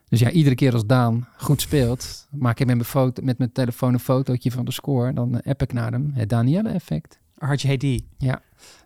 Dus 0.08 0.20
ja, 0.20 0.30
iedere 0.30 0.54
keer 0.54 0.72
als 0.72 0.86
Daan 0.86 1.28
goed 1.36 1.60
speelt, 1.60 2.28
maak 2.30 2.60
ik 2.60 2.66
met 2.66 2.74
mijn, 2.76 2.88
foto, 2.88 3.22
met 3.22 3.38
mijn 3.38 3.52
telefoon 3.52 3.92
een 3.92 4.00
fotootje 4.00 4.50
van 4.50 4.64
de 4.64 4.72
score. 4.72 5.12
Dan 5.12 5.42
app 5.42 5.62
ik 5.62 5.72
naar 5.72 5.92
hem. 5.92 6.10
Het 6.14 6.28
Danielle-effect. 6.28 7.20
RJD. 7.34 8.02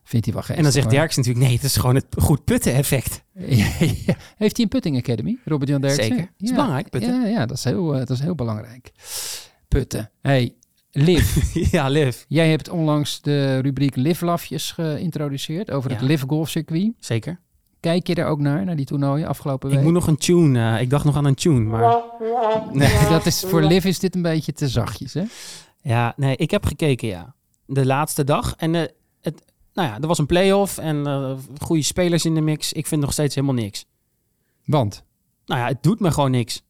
Vindt 0.02 0.26
hij 0.26 0.34
wel 0.34 0.42
geestig. 0.42 0.56
En 0.56 0.62
dan 0.62 0.72
zegt. 0.72 0.90
Derks 0.90 1.16
natuurlijk, 1.16 1.44
nee, 1.44 1.54
het 1.54 1.64
is 1.64 1.76
gewoon 1.76 1.94
het 1.94 2.06
goed 2.18 2.44
putten-effect. 2.44 3.22
Ja, 3.46 3.66
ja. 3.78 4.16
Heeft 4.36 4.56
hij 4.56 4.64
een 4.64 4.68
putting 4.68 4.96
academy, 4.96 5.38
Robert-Jan 5.44 5.80
Derksen? 5.80 6.04
Zeker. 6.04 6.18
Dat 6.18 6.48
is 6.48 6.50
belangrijk, 6.50 6.90
putten. 6.90 7.20
Ja, 7.20 7.26
ja 7.26 7.46
dat, 7.46 7.56
is 7.56 7.64
heel, 7.64 7.92
eh, 7.92 7.98
dat 7.98 8.10
is 8.10 8.20
heel 8.20 8.34
belangrijk. 8.34 8.90
Putten. 9.68 10.10
Hey, 10.20 10.54
Liv. 10.90 11.36
ja, 11.76 11.88
Liv. 11.88 12.24
Jij 12.28 12.50
hebt 12.50 12.68
onlangs 12.68 13.20
de 13.20 13.58
rubriek 13.58 13.96
Liv 13.96 14.20
Lafjes 14.20 14.72
geïntroduceerd 14.72 15.70
over 15.70 15.90
het 15.90 16.00
Ja. 16.00 16.06
Liv 16.06 16.22
golfcircuit. 16.26 16.92
Zeker. 16.98 17.40
Kijk 17.80 18.06
je 18.06 18.14
daar 18.14 18.26
ook 18.28 18.38
naar, 18.38 18.64
naar 18.64 18.76
die 18.76 18.86
toernooien 18.86 19.28
afgelopen 19.28 19.68
week? 19.68 19.78
Ik 19.78 19.84
moet 19.84 19.92
nog 19.92 20.06
een 20.06 20.16
tune. 20.16 20.74
eh, 20.74 20.80
ik 20.80 20.90
dacht 20.90 21.04
nog 21.04 21.16
aan 21.16 21.24
een 21.24 21.34
tune, 21.34 21.60
maar... 21.60 21.94
Nee. 22.72 23.08
Dat 23.08 23.26
is, 23.26 23.40
voor 23.40 23.62
Liv 23.62 23.84
is 23.84 23.98
dit 23.98 24.14
een 24.14 24.22
beetje 24.22 24.52
te 24.52 24.68
zachtjes, 24.68 25.14
hè? 25.14 25.24
Ja, 25.82 26.12
nee, 26.16 26.36
ik 26.36 26.50
heb 26.50 26.64
gekeken, 26.66 27.08
ja. 27.08 27.34
De 27.66 27.86
laatste 27.86 28.24
dag. 28.24 28.54
En 28.56 28.74
eh, 28.74 28.82
het, 29.20 29.42
nou 29.72 29.88
ja, 29.88 29.98
er 30.00 30.06
was 30.06 30.18
een 30.18 30.26
play-off 30.26 30.78
en 30.78 31.06
eh, 31.06 31.32
goede 31.60 31.82
spelers 31.82 32.24
in 32.24 32.34
de 32.34 32.40
mix. 32.40 32.72
Ik 32.72 32.86
vind 32.86 33.00
nog 33.00 33.12
steeds 33.12 33.34
helemaal 33.34 33.56
niks. 33.62 33.84
Want, 34.64 35.04
Nou 35.46 35.60
ja, 35.60 35.66
het 35.66 35.82
doet 35.82 36.00
me 36.00 36.10
gewoon 36.10 36.30
niks. 36.30 36.62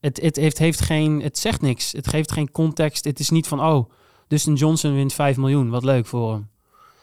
Het, 0.00 0.20
het, 0.20 0.36
heeft, 0.36 0.58
heeft 0.58 0.80
geen, 0.80 1.22
het 1.22 1.38
zegt 1.38 1.60
niks. 1.60 1.92
Het 1.92 2.08
geeft 2.08 2.32
geen 2.32 2.50
context. 2.50 3.04
Het 3.04 3.18
is 3.20 3.30
niet 3.30 3.46
van, 3.46 3.60
oh, 3.60 3.90
Dustin 4.28 4.54
Johnson 4.54 4.94
wint 4.94 5.12
5 5.12 5.36
miljoen. 5.36 5.70
Wat 5.70 5.84
leuk 5.84 6.06
voor 6.06 6.32
hem. 6.32 6.48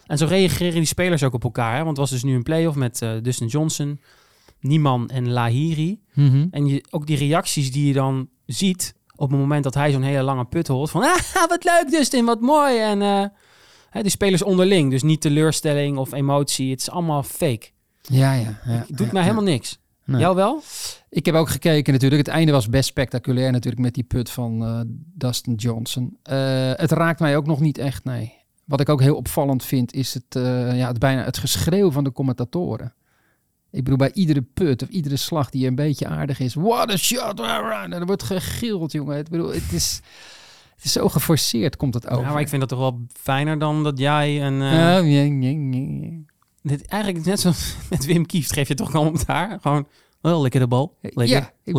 En 0.05 0.17
zo 0.17 0.25
reageren 0.25 0.73
die 0.73 0.85
spelers 0.85 1.23
ook 1.23 1.33
op 1.33 1.43
elkaar. 1.43 1.71
Hè? 1.71 1.77
Want 1.77 1.89
het 1.89 1.97
was 1.97 2.09
dus 2.09 2.23
nu 2.23 2.35
een 2.35 2.43
play-off 2.43 2.77
met 2.77 3.01
eh, 3.01 3.11
Dustin 3.21 3.47
Johnson, 3.47 4.01
Nieman 4.59 5.09
en 5.09 5.31
Lahiri. 5.31 6.01
En 6.51 6.67
je, 6.67 6.85
ook 6.89 7.07
die 7.07 7.17
reacties 7.17 7.71
die 7.71 7.87
je 7.87 7.93
dan 7.93 8.29
ziet 8.45 8.95
op 9.15 9.29
het 9.29 9.39
moment 9.39 9.63
dat 9.63 9.73
hij 9.73 9.91
zo'n 9.91 10.01
hele 10.01 10.21
lange 10.21 10.45
put 10.45 10.67
holt. 10.67 10.89
Van, 10.89 11.01
ah, 11.33 11.47
wat 11.47 11.63
leuk 11.63 11.85
Dustin, 11.89 12.25
wat 12.25 12.41
mooi. 12.41 12.79
En 12.79 13.01
eh, 13.01 13.25
hè, 13.89 14.01
die 14.01 14.11
spelers 14.11 14.43
onderling. 14.43 14.91
Dus 14.91 15.03
niet 15.03 15.21
teleurstelling 15.21 15.97
of 15.97 16.13
emotie. 16.13 16.71
Het 16.71 16.79
is 16.79 16.89
allemaal 16.89 17.23
fake. 17.23 17.67
ja, 18.01 18.33
ja. 18.33 18.59
ja 18.65 18.71
Het 18.71 18.87
doet 18.87 19.05
ja, 19.05 19.13
mij 19.13 19.21
ja. 19.21 19.27
helemaal 19.27 19.51
niks. 19.51 19.79
Nee. 20.05 20.21
Jou 20.21 20.35
wel? 20.35 20.61
Ik 21.09 21.25
heb 21.25 21.35
ook 21.35 21.49
gekeken 21.49 21.93
natuurlijk. 21.93 22.25
Het 22.25 22.35
einde 22.35 22.51
was 22.51 22.69
best 22.69 22.89
spectaculair 22.89 23.51
natuurlijk 23.51 23.83
met 23.83 23.93
die 23.93 24.03
put 24.03 24.29
van 24.29 24.65
eh, 24.65 24.81
Dustin 25.13 25.55
Johnson. 25.55 26.17
Het 26.75 26.91
raakt 26.91 27.19
mij 27.19 27.37
ook 27.37 27.45
nog 27.45 27.59
niet 27.59 27.77
echt, 27.77 28.03
nee. 28.03 28.44
Wat 28.65 28.79
ik 28.79 28.89
ook 28.89 29.01
heel 29.01 29.15
opvallend 29.15 29.65
vind 29.65 29.93
is 29.93 30.13
het, 30.13 30.35
eh, 30.35 30.77
ja, 30.77 30.87
het 30.87 30.99
bijna 30.99 31.23
het 31.23 31.37
geschreeuw 31.37 31.91
van 31.91 32.03
de 32.03 32.11
commentatoren. 32.11 32.93
Ik 33.71 33.83
bedoel, 33.83 33.97
bij 33.97 34.11
iedere 34.13 34.41
put 34.41 34.83
of 34.83 34.89
iedere 34.89 35.15
slag 35.15 35.49
die 35.49 35.67
een 35.67 35.75
beetje 35.75 36.07
aardig 36.07 36.39
is. 36.39 36.53
What 36.53 36.91
a 36.91 36.97
shot! 36.97 37.39
En 37.39 37.93
er 37.93 38.05
wordt 38.05 38.23
gegild, 38.23 38.91
jongen. 38.91 39.17
Ik 39.17 39.29
bedoel, 39.29 39.53
het 39.53 39.71
is, 39.71 40.01
het 40.75 40.85
is 40.85 40.91
zo 40.91 41.09
geforceerd 41.09 41.77
komt 41.77 41.93
het 41.93 42.07
over. 42.09 42.25
Ja, 42.25 42.31
maar 42.31 42.41
ik 42.41 42.49
vind 42.49 42.59
dat 42.59 42.69
toch 42.69 42.79
wel 42.79 43.05
fijner 43.13 43.59
dan 43.59 43.83
dat 43.83 43.99
jij 43.99 44.45
een... 44.45 44.57
Ja, 44.57 44.97
ja, 44.97 45.21
ja, 45.21 45.49
ja, 45.49 45.77
ja. 46.01 46.09
dit, 46.61 46.85
eigenlijk 46.85 47.25
net 47.25 47.39
zoals 47.39 47.75
met 47.89 48.05
Wim 48.05 48.25
Kieft 48.25 48.53
geef 48.53 48.67
je 48.67 48.73
toch 48.73 48.91
gewoon 48.91 49.05
commentaar. 49.05 49.57
Gewoon, 49.61 49.87
Oh, 50.25 50.45
de 50.49 50.67
bal. 50.67 50.97
Lekker. 51.01 51.27
Ja, 51.27 51.51
ik 51.63 51.75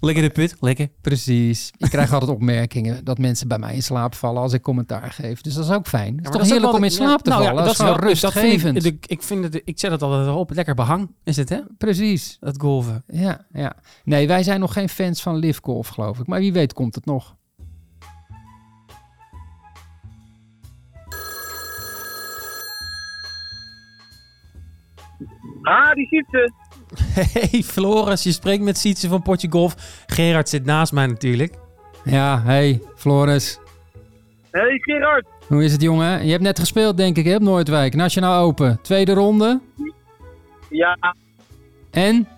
lekker. 0.00 0.22
de 0.22 0.30
put, 0.30 0.56
lekker. 0.60 0.88
Precies. 1.00 1.72
Ik 1.78 1.90
krijg 1.90 2.12
altijd 2.14 2.30
opmerkingen 2.30 3.04
dat 3.04 3.18
mensen 3.18 3.48
bij 3.48 3.58
mij 3.58 3.74
in 3.74 3.82
slaap 3.82 4.14
vallen 4.14 4.42
als 4.42 4.52
ik 4.52 4.62
commentaar 4.62 5.10
geef. 5.10 5.40
Dus 5.40 5.54
dat 5.54 5.64
is 5.64 5.70
ook 5.70 5.86
fijn. 5.86 6.14
Ja, 6.14 6.22
het 6.22 6.24
is 6.26 6.40
toch 6.40 6.48
heerlijk 6.48 6.72
om 6.72 6.84
in 6.84 6.90
slaap 6.90 7.22
te 7.22 7.30
nou 7.30 7.42
vallen? 7.42 7.58
Ja, 7.58 7.64
dat, 7.64 7.72
is 7.72 7.84
wel 7.84 7.96
rustgevend. 7.96 8.84
Ik, 8.84 9.06
ik, 9.06 9.22
vind 9.22 9.44
het, 9.44 9.62
ik 9.64 9.78
zet 9.78 9.90
het 9.90 10.02
altijd 10.02 10.36
op. 10.36 10.50
Lekker 10.50 10.74
behang 10.74 11.10
is 11.24 11.36
het, 11.36 11.48
hè? 11.48 11.60
Precies. 11.78 12.36
Dat 12.40 12.60
golven. 12.60 13.04
Ja, 13.06 13.46
ja. 13.52 13.76
Nee, 14.04 14.26
wij 14.26 14.42
zijn 14.42 14.60
nog 14.60 14.72
geen 14.72 14.88
fans 14.88 15.22
van 15.22 15.36
live 15.36 15.60
golf, 15.62 15.88
geloof 15.88 16.18
ik. 16.18 16.26
Maar 16.26 16.40
wie 16.40 16.52
weet 16.52 16.72
komt 16.72 16.94
het 16.94 17.04
nog. 17.04 17.36
Ah, 25.62 25.94
die 25.94 26.06
ziet 26.06 26.26
ze. 26.30 26.65
Hey 27.32 27.62
Floris, 27.62 28.22
je 28.22 28.32
spreekt 28.32 28.62
met 28.62 28.78
Sietse 28.78 29.08
van 29.08 29.22
Potje 29.22 29.50
Golf. 29.50 30.02
Gerard 30.06 30.48
zit 30.48 30.64
naast 30.64 30.92
mij 30.92 31.06
natuurlijk. 31.06 31.54
Ja, 32.04 32.42
hey, 32.42 32.82
Floris. 32.96 33.58
Hey 34.50 34.78
Gerard. 34.78 35.26
Hoe 35.46 35.64
is 35.64 35.72
het, 35.72 35.82
jongen? 35.82 36.24
Je 36.24 36.30
hebt 36.30 36.42
net 36.42 36.58
gespeeld, 36.58 36.96
denk 36.96 37.16
ik, 37.16 37.24
hè, 37.24 37.34
op 37.34 37.42
Noordwijk. 37.42 37.94
Nationaal 37.94 38.42
Open. 38.44 38.78
Tweede 38.82 39.12
ronde. 39.14 39.60
Ja, 40.70 41.14
En? 41.90 42.28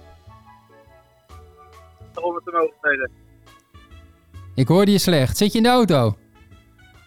om 2.22 2.34
het 2.34 2.44
te 2.44 2.50
mogen 2.50 2.74
spelen. 2.78 3.10
Ik 4.54 4.68
hoorde 4.68 4.90
je 4.90 4.98
slecht. 4.98 5.36
Zit 5.36 5.52
je 5.52 5.56
in 5.58 5.64
de 5.64 5.70
auto? 5.70 6.16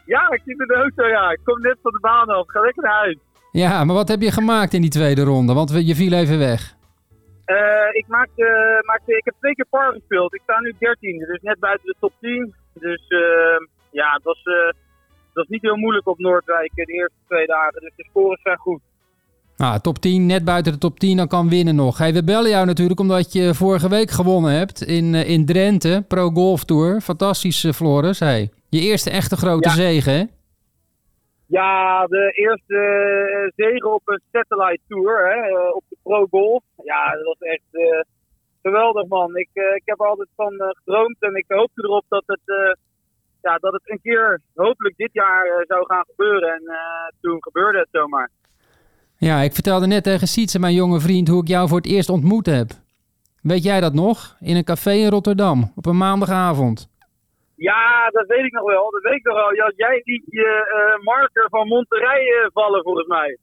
Ja, 0.06 0.32
ik 0.32 0.42
zit 0.46 0.60
in 0.60 0.68
de 0.68 0.74
auto, 0.74 1.08
ja. 1.08 1.32
Ik 1.32 1.40
kom 1.44 1.62
net 1.62 1.78
van 1.82 1.92
de 1.92 2.00
baan 2.00 2.28
af. 2.28 2.44
Ga 2.48 2.60
lekker 2.62 2.84
naar 2.84 2.94
huis. 2.94 3.18
Ja, 3.52 3.84
maar 3.84 3.96
wat 3.96 4.08
heb 4.08 4.22
je 4.22 4.32
gemaakt 4.32 4.74
in 4.74 4.82
die 4.82 4.90
tweede 4.90 5.24
ronde? 5.24 5.54
Want 5.54 5.86
je 5.86 5.96
viel 5.96 6.12
even 6.14 6.38
weg. 6.38 6.76
Eh, 7.52 7.90
ik, 8.00 8.08
maakte, 8.08 8.46
maakte, 8.86 9.18
ik 9.18 9.26
heb 9.26 9.36
twee 9.40 9.54
keer 9.54 9.66
par 9.70 9.94
gespeeld. 9.94 10.34
Ik 10.34 10.42
sta 10.44 10.60
nu 10.60 10.74
13, 10.80 11.18
dus 11.18 11.42
net 11.42 11.60
buiten 11.60 11.86
de 11.88 11.96
top 12.00 12.14
10. 12.20 12.54
Dus 12.74 13.08
eh, 13.08 13.66
ja, 13.92 14.14
het 14.14 14.24
was, 14.24 14.42
eh, 14.44 14.68
het 15.28 15.34
was 15.34 15.48
niet 15.48 15.62
heel 15.62 15.76
moeilijk 15.76 16.08
op 16.08 16.20
Noordwijk 16.20 16.72
de 16.76 16.86
eerste 16.86 17.16
twee 17.28 17.48
dagen. 17.48 17.82
Dus 17.82 17.94
de 17.96 18.06
scores 18.10 18.42
zijn 18.42 18.58
goed. 18.58 18.82
Nou, 19.58 19.80
top 19.80 19.98
10, 19.98 20.26
net 20.26 20.46
buiten 20.46 20.72
de 20.72 20.78
top 20.78 21.00
10, 21.00 21.18
dan 21.18 21.28
kan 21.28 21.50
winnen 21.50 21.76
nog. 21.76 21.98
Hey, 21.98 22.14
we 22.14 22.24
bellen 22.24 22.50
jou 22.50 22.66
natuurlijk 22.66 23.00
omdat 23.00 23.34
je 23.34 23.54
vorige 23.54 23.90
week 23.90 24.12
gewonnen 24.12 24.52
hebt 24.52 24.82
in, 24.82 25.14
in 25.14 25.46
Drenthe, 25.46 26.04
Pro 26.08 26.30
Golf 26.30 26.64
Tour. 26.64 27.02
Fantastisch, 27.02 27.68
Floris. 27.76 28.20
Hey, 28.20 28.50
je 28.70 28.80
eerste 28.82 29.10
echte 29.10 29.36
grote 29.38 29.70
Ja. 29.70 29.76
zege, 29.76 30.10
hè? 30.10 30.24
Ja, 31.48 32.06
de 32.08 32.32
eerste 32.36 32.78
eh, 32.78 33.66
zege 33.66 33.88
op 33.88 34.02
een 34.06 34.22
satellite 34.32 34.84
tour 34.88 35.34
hè, 35.34 35.70
op 35.70 35.84
Pro 36.04 36.26
Golf. 36.30 36.64
Ja, 36.84 37.12
dat 37.12 37.24
was 37.24 37.40
echt 37.40 37.68
eh, 37.72 38.02
geweldig 38.62 39.08
man. 39.08 39.36
Ik, 39.36 39.50
eh, 39.54 39.76
ik 39.76 39.82
heb 39.86 40.00
er 40.00 40.08
altijd 40.08 40.30
van 40.36 40.60
eh, 40.60 40.68
gedroomd 40.68 41.16
en 41.20 41.36
ik 41.36 41.46
hoopte 41.48 41.84
erop 41.84 42.06
dat 42.10 42.24
het, 42.26 42.76
ja, 43.42 43.58
dat 43.58 43.74
het 43.74 43.90
een 43.90 44.00
keer, 44.02 44.42
hopelijk 44.56 44.98
dit 44.98 45.10
jaar, 45.14 45.64
zou 45.68 45.86
gaan 45.86 46.06
gebeuren. 46.08 46.50
En 46.54 46.64
toen 47.22 47.44
gebeurde 47.44 47.80
het 47.80 47.88
zomaar. 47.92 48.30
Ja, 49.18 49.42
ik 49.42 49.54
vertelde 49.54 49.88
net 49.88 50.04
tegen 50.04 50.28
Sietse, 50.28 50.60
mijn 50.60 50.74
jonge 50.74 51.00
vriend, 51.00 51.28
hoe 51.28 51.42
ik 51.42 51.48
jou 51.48 51.68
voor 51.68 51.78
het 51.78 51.88
eerst 51.88 52.10
ontmoet 52.10 52.46
heb. 52.46 52.68
Weet 53.42 53.64
jij 53.64 53.80
dat 53.82 53.94
nog? 53.94 54.36
In 54.40 54.56
een 54.56 54.64
café 54.64 54.92
in 54.92 55.10
Rotterdam, 55.10 55.72
op 55.76 55.86
een 55.86 55.98
maandagavond. 55.98 56.90
Ja, 57.56 58.10
dat 58.10 58.28
weet 58.28 58.46
ik 58.46 58.52
nog 58.52 58.66
wel. 58.66 58.92
Dat 58.92 59.02
weet 59.02 59.18
ik 59.18 59.26
nog 59.26 59.36
wel. 59.36 59.56
Jij 59.76 60.02
liet 60.04 60.24
je 60.26 61.00
marker 61.04 61.50
van 61.50 61.68
Monterrey 61.68 62.50
vallen 62.54 62.84
volgens 62.84 63.08
mij. 63.08 63.38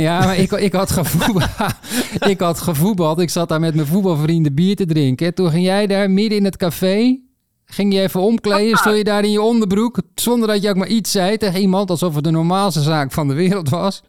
Ja, 0.00 0.18
maar 0.24 0.38
ik, 0.38 0.52
ik, 0.52 0.72
had 0.72 0.90
gevoetbald, 0.90 1.74
ik 2.32 2.40
had 2.40 2.60
gevoetbald. 2.60 3.20
Ik 3.20 3.30
zat 3.30 3.48
daar 3.48 3.60
met 3.60 3.74
mijn 3.74 3.86
voetbalvrienden 3.86 4.54
bier 4.54 4.76
te 4.76 4.86
drinken. 4.86 5.34
Toen 5.34 5.50
ging 5.50 5.64
jij 5.64 5.86
daar 5.86 6.10
midden 6.10 6.38
in 6.38 6.44
het 6.44 6.56
café. 6.56 7.20
Ging 7.64 7.94
je 7.94 8.00
even 8.00 8.20
omkleden, 8.20 8.76
stond 8.76 8.96
je 8.96 9.04
daar 9.04 9.24
in 9.24 9.30
je 9.30 9.40
onderbroek. 9.40 9.98
Zonder 10.14 10.48
dat 10.48 10.62
je 10.62 10.68
ook 10.68 10.76
maar 10.76 10.88
iets 10.88 11.10
zei 11.10 11.36
tegen 11.36 11.60
iemand. 11.60 11.90
Alsof 11.90 12.14
het 12.14 12.24
de 12.24 12.30
normaalste 12.30 12.80
zaak 12.80 13.12
van 13.12 13.28
de 13.28 13.34
wereld 13.34 13.68
was. 13.68 14.04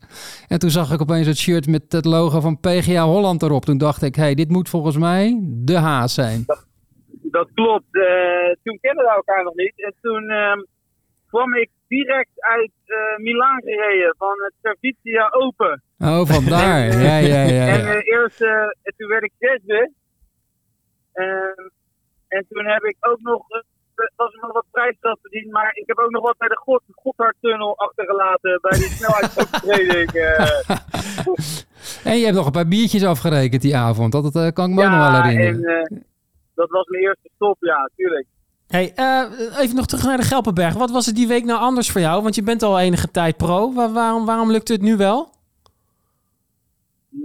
En 0.47 0.59
toen 0.59 0.69
zag 0.69 0.91
ik 0.91 1.01
opeens 1.01 1.27
het 1.27 1.37
shirt 1.37 1.67
met 1.67 1.83
het 1.91 2.05
logo 2.05 2.39
van 2.39 2.59
PGA 2.59 3.03
Holland 3.03 3.41
erop. 3.41 3.65
Toen 3.65 3.77
dacht 3.77 4.01
ik, 4.01 4.15
hey, 4.15 4.35
dit 4.35 4.49
moet 4.49 4.69
volgens 4.69 4.97
mij 4.97 5.39
de 5.43 5.77
haas 5.77 6.13
zijn. 6.13 6.45
Dat 7.21 7.47
klopt. 7.53 7.95
Eh, 7.95 8.55
toen 8.63 8.77
kenden 8.81 9.05
we 9.05 9.11
elkaar 9.15 9.43
nog 9.43 9.55
niet. 9.55 9.73
En 9.75 9.93
toen 10.01 10.29
ehm, 10.29 10.59
kwam 11.27 11.55
ik 11.55 11.69
direct 11.95 12.35
uit 12.55 12.75
eh 12.85 13.23
Milaan 13.23 13.61
gereden 13.61 14.15
van 14.17 14.35
het 14.45 14.53
Servitia 14.61 15.29
Open. 15.31 15.83
Oh, 15.97 16.25
vandaar. 16.25 16.81
Ja, 17.07 17.17
ja, 17.17 17.41
ja. 17.57 17.65
En 17.75 17.81
ja. 17.81 17.93
eh, 17.93 18.13
eerst, 18.13 18.41
eh, 18.41 18.49
en 18.85 18.93
toen 18.97 19.07
werd 19.07 19.23
ik 19.23 19.33
zesde. 19.39 19.91
Ehm, 21.13 21.63
en 22.27 22.45
toen 22.49 22.65
heb 22.65 22.83
ik 22.83 22.97
ook 22.99 23.21
nog, 23.21 23.41
was 24.15 24.33
er 24.33 24.39
nog 24.41 24.53
wat 24.53 24.65
prijsgeld 24.71 25.19
verdiend, 25.21 25.51
maar 25.51 25.71
ik 25.73 25.83
heb 25.85 25.97
ook 25.97 26.11
nog 26.11 26.23
wat 26.23 26.37
bij 26.37 26.47
de 26.47 26.57
God, 26.57 26.81
Gotthardtunnel 26.91 27.77
achtergelaten 27.77 28.59
bij 28.61 28.77
die 28.77 28.89
snelheidsovertreding. 28.97 30.11
En 32.03 32.17
je 32.17 32.23
hebt 32.23 32.37
nog 32.37 32.45
een 32.45 32.51
paar 32.51 32.67
biertjes 32.67 33.03
afgerekend 33.03 33.61
die 33.61 33.75
avond. 33.77 34.11
Dat 34.11 34.53
kan 34.53 34.69
ik 34.69 34.75
me 34.75 34.83
ook 34.83 34.89
nog 34.89 34.99
wel 34.99 35.11
ja, 35.11 35.23
herinneren. 35.23 35.85
en 35.85 36.05
dat 36.55 36.69
was 36.69 36.87
mijn 36.87 37.03
eerste 37.03 37.29
stop, 37.35 37.57
ja, 37.59 37.89
tuurlijk. 37.95 38.27
Hey, 38.75 38.93
eh, 38.95 39.61
even 39.61 39.75
nog 39.75 39.85
terug 39.85 40.03
naar 40.03 40.17
de 40.17 40.23
Gelpenberg. 40.31 40.73
Wat 40.73 40.91
was 40.91 41.05
het 41.05 41.15
die 41.15 41.27
week 41.27 41.43
nou 41.43 41.59
anders 41.59 41.91
voor 41.91 42.01
jou? 42.01 42.23
Want 42.23 42.35
je 42.35 42.43
bent 42.43 42.63
al 42.63 42.79
enige 42.79 43.11
tijd 43.11 43.37
pro. 43.37 43.73
Wa- 43.73 43.91
waarom, 43.91 44.25
waarom 44.25 44.51
lukt 44.51 44.67
het 44.67 44.81
nu 44.81 44.97
wel? 44.97 45.29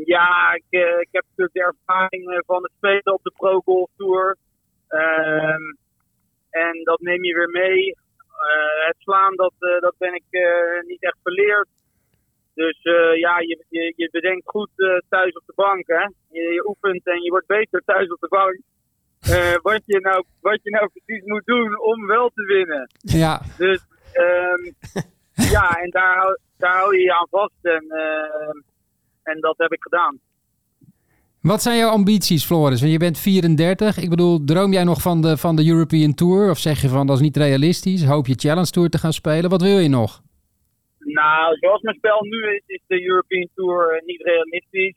Ja, 0.04 0.52
ik, 0.54 0.64
eh, 0.70 1.00
ik 1.00 1.08
heb 1.10 1.24
natuurlijk 1.28 1.54
de 1.56 1.62
ervaring 1.72 2.30
eh, 2.30 2.38
van 2.46 2.62
het 2.62 2.72
spelen 2.76 3.14
op 3.14 3.22
de 3.22 3.32
Pro 3.36 3.60
Golf 3.60 3.90
Tour. 3.96 4.36
Ehm, 4.88 5.62
en 6.50 6.84
dat 6.84 7.00
neem 7.00 7.24
je 7.24 7.34
weer 7.34 7.50
mee. 7.50 7.96
Het 8.86 8.96
slaan, 8.98 9.34
dat, 9.36 9.52
dat 9.58 9.94
ben 9.98 10.14
ik 10.14 10.24
niet 10.86 11.02
echt 11.02 11.18
verleerd. 11.22 11.68
Dus 12.54 12.78
ja, 13.18 13.38
je, 13.38 13.64
je, 13.96 14.08
bedenkt 14.10 14.48
goed 14.48 14.70
thuis 15.08 15.32
op 15.32 15.42
de 15.46 15.52
bank. 15.54 15.86
Hè? 15.86 16.04
Je 16.28 16.64
oefent 16.68 17.06
en 17.06 17.22
je 17.22 17.30
wordt 17.30 17.46
beter 17.46 17.82
thuis 17.84 18.08
op 18.12 18.20
de 18.20 18.28
bank. 18.28 18.60
Eh, 19.30 19.54
wat, 19.62 19.80
je 19.84 20.00
nou, 20.00 20.24
wat 20.40 20.58
je 20.62 20.70
nou 20.70 20.88
precies 20.92 21.24
moet 21.24 21.44
doen 21.44 21.80
om 21.80 22.06
wel 22.06 22.30
te 22.34 22.42
winnen. 22.44 22.90
Ja, 22.98 23.42
Dus 23.56 23.80
ehm, 24.12 24.62
ja, 25.54 25.70
en 25.82 25.90
daar, 25.90 26.16
hou- 26.16 26.38
daar 26.56 26.76
hou 26.76 26.96
je 26.96 27.02
je 27.02 27.14
aan 27.18 27.26
vast. 27.30 27.52
En, 27.62 27.84
ehm, 27.88 28.56
en 29.22 29.40
dat 29.40 29.54
heb 29.58 29.72
ik 29.72 29.82
gedaan. 29.82 30.18
Wat 31.40 31.62
zijn 31.62 31.78
jouw 31.78 31.90
ambities, 31.90 32.44
Floris? 32.44 32.80
Want 32.80 32.92
je 32.92 32.98
bent 32.98 33.18
34. 33.18 33.98
Ik 33.98 34.08
bedoel, 34.10 34.44
droom 34.44 34.72
jij 34.72 34.84
nog 34.84 35.02
van 35.02 35.22
de, 35.22 35.36
van 35.36 35.56
de 35.56 35.68
European 35.68 36.14
Tour? 36.14 36.50
Of 36.50 36.58
zeg 36.58 36.80
je 36.82 36.88
van 36.88 37.06
dat 37.06 37.16
is 37.16 37.22
niet 37.22 37.36
realistisch? 37.36 38.04
Hoop 38.04 38.26
je 38.26 38.34
Challenge 38.34 38.70
Tour 38.70 38.88
te 38.88 38.98
gaan 38.98 39.12
spelen? 39.12 39.50
Wat 39.50 39.62
wil 39.62 39.78
je 39.78 39.88
nog? 39.88 40.22
Nou, 40.98 41.56
zoals 41.60 41.82
mijn 41.82 41.96
spel 41.96 42.22
nu 42.22 42.54
is, 42.54 42.62
is 42.66 42.80
de 42.86 43.02
European 43.06 43.48
Tour 43.54 43.90
eh, 43.96 44.06
niet 44.06 44.22
realistisch. 44.22 44.96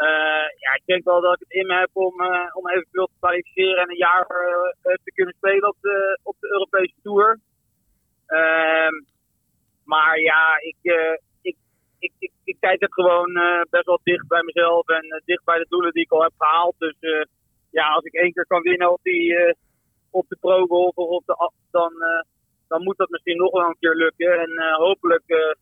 Eh, 0.00 0.48
ja, 0.64 0.70
ik 0.74 0.82
denk 0.84 1.04
wel 1.04 1.20
dat 1.20 1.34
ik 1.34 1.40
het 1.40 1.50
in 1.50 1.66
me 1.66 1.74
heb 1.74 1.90
om, 1.92 2.20
eh, 2.20 2.56
om 2.56 2.68
eventueel 2.68 3.06
te 3.06 3.18
kwalificeren 3.18 3.82
en 3.82 3.90
een 3.90 3.96
jaar 3.96 4.26
eh, 4.26 4.94
te 5.04 5.12
kunnen 5.14 5.34
spelen 5.34 5.68
op 5.68 5.76
de, 5.80 6.18
op 6.22 6.36
de 6.40 6.48
Europese 6.52 6.94
Tour. 7.02 7.38
Ehm, 8.26 8.94
maar 9.84 10.20
ja, 10.20 10.58
ik, 10.60 10.76
ik, 11.42 11.56
ik, 11.98 12.12
ik, 12.18 12.32
ik 12.44 12.56
kijk 12.60 12.80
het 12.80 12.92
gewoon 12.92 13.32
best 13.70 13.84
wel 13.84 14.00
dicht 14.02 14.28
bij 14.28 14.42
mezelf 14.42 14.88
en 14.88 15.22
dicht 15.24 15.44
bij 15.44 15.58
de 15.58 15.66
doelen 15.68 15.92
die 15.92 16.02
ik 16.02 16.12
al 16.12 16.22
heb 16.22 16.32
gehaald. 16.38 16.74
Dus 16.78 16.96
ja, 17.70 17.88
als 17.88 18.04
ik 18.04 18.14
één 18.14 18.32
keer 18.32 18.46
kan 18.46 18.62
winnen 18.62 18.92
op, 18.92 19.00
die, 19.02 19.54
op 20.10 20.28
de 20.28 20.36
Pro 20.40 20.66
Golf 20.66 20.96
of 20.96 21.08
op 21.08 21.26
de 21.26 21.50
dan, 21.70 21.92
dan 22.68 22.82
moet 22.82 22.96
dat 22.96 23.08
misschien 23.08 23.36
nog 23.36 23.50
wel 23.50 23.68
een 23.68 23.78
keer 23.80 23.94
lukken. 23.94 24.38
En 24.38 24.74
hopelijk 24.76 25.56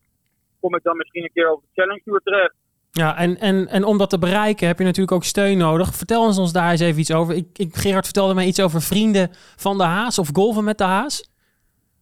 kom 0.59 0.75
ik 0.75 0.83
dan 0.83 0.97
misschien 0.97 1.23
een 1.23 1.33
keer 1.33 1.51
op 1.51 1.61
de 1.61 1.67
Challenge 1.81 2.01
Tour 2.03 2.19
terecht. 2.19 2.55
Ja, 2.91 3.17
en, 3.17 3.37
en, 3.37 3.67
en 3.67 3.83
om 3.83 3.97
dat 3.97 4.09
te 4.09 4.19
bereiken 4.19 4.67
heb 4.67 4.77
je 4.77 4.83
natuurlijk 4.83 5.17
ook 5.17 5.23
steun 5.23 5.57
nodig. 5.57 5.95
Vertel 5.95 6.21
ons, 6.21 6.37
ons 6.37 6.53
daar 6.53 6.71
eens 6.71 6.81
even 6.81 6.99
iets 6.99 7.13
over. 7.13 7.35
Ik, 7.35 7.47
ik, 7.53 7.75
Gerard 7.75 8.05
vertelde 8.05 8.33
mij 8.33 8.45
iets 8.45 8.61
over 8.61 8.81
vrienden 8.81 9.29
van 9.65 9.77
de 9.77 9.83
Haas 9.83 10.19
of 10.19 10.29
golven 10.33 10.63
met 10.63 10.77
de 10.77 10.83
Haas. 10.83 11.29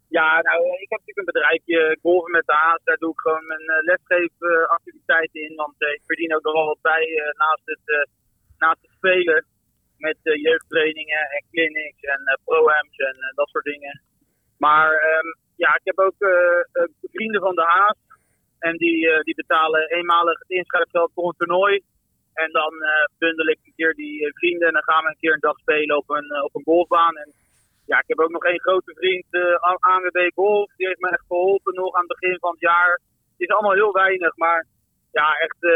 Ja, 0.10 0.42
nou, 0.42 0.58
eh, 0.64 0.82
ik 0.82 0.90
heb 0.90 1.00
natuurlijk 1.00 1.18
een 1.18 1.34
bedrijfje, 1.34 1.98
golven 2.02 2.32
met 2.32 2.46
de 2.46 2.54
Haas. 2.54 2.82
Daar 2.84 2.98
doe 2.98 3.12
ik 3.12 3.20
gewoon 3.20 3.46
mijn 3.48 3.68
uh, 3.76 3.84
lesgeefactiviteiten 3.90 5.42
in. 5.42 5.56
Want 5.56 5.76
uh, 5.78 5.90
ik 5.90 6.04
verdien 6.06 6.36
ook 6.36 6.44
nog 6.44 6.54
wel 6.54 6.66
wat 6.66 6.82
bij 6.82 7.06
uh, 7.08 7.24
naast, 7.44 7.66
het, 7.66 8.10
naast 8.58 8.82
het 8.82 8.92
spelen. 8.92 9.46
Met 9.98 10.18
jeugdtrainingen 10.22 11.24
en 11.36 11.44
clinics 11.52 12.02
en 12.02 12.40
pro-ams 12.46 12.98
en 12.98 13.16
dat 13.36 13.50
soort 13.50 13.64
dingen. 13.64 14.02
Maar 14.58 14.92
um, 14.92 15.36
ja, 15.56 15.76
ik 15.76 15.82
heb 15.84 16.00
ook 16.00 16.20
vrienden 17.12 17.42
van 17.42 17.56
de 17.56 17.62
Haas. 17.62 17.98
En 18.60 18.78
die, 18.78 19.08
uh, 19.08 19.20
die 19.20 19.36
betalen 19.36 19.90
eenmalig 19.90 20.40
het 20.40 20.50
inschrijfgeld 20.50 21.12
voor 21.14 21.28
een 21.28 21.38
toernooi. 21.38 21.82
En 22.34 22.52
dan 22.52 22.74
uh, 22.74 22.90
bundel 23.18 23.48
ik 23.48 23.60
een 23.64 23.74
keer 23.76 23.94
die 23.94 24.34
vrienden 24.34 24.68
en 24.68 24.74
dan 24.74 24.84
gaan 24.84 25.04
we 25.04 25.10
een 25.10 25.20
keer 25.20 25.34
een 25.34 25.48
dag 25.50 25.58
spelen 25.60 25.98
op 25.98 26.10
een, 26.10 26.44
op 26.44 26.56
een 26.56 26.64
golfbaan. 26.64 27.16
En 27.18 27.34
ja, 27.86 27.98
ik 27.98 28.08
heb 28.08 28.20
ook 28.20 28.32
nog 28.32 28.44
één 28.44 28.60
grote 28.60 28.94
vriend, 28.96 29.26
uh, 29.32 29.42
ANWB 29.80 30.20
Golf. 30.36 30.72
Die 30.76 30.88
heeft 30.88 31.00
me 31.00 31.10
echt 31.10 31.24
geholpen 31.28 31.74
nog 31.74 31.96
aan 31.96 32.06
het 32.08 32.20
begin 32.20 32.38
van 32.40 32.52
het 32.52 32.60
jaar. 32.60 32.92
Het 33.32 33.48
is 33.48 33.50
allemaal 33.50 33.74
heel 33.74 33.92
weinig, 33.92 34.36
maar 34.36 34.66
ja, 35.12 35.28
echt, 35.46 35.58
uh, 35.60 35.72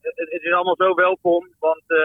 het, 0.00 0.30
het, 0.30 0.42
is 0.42 0.52
allemaal 0.52 0.76
zo 0.76 0.94
welkom. 0.94 1.54
Want 1.58 1.84
uh, 1.86 1.98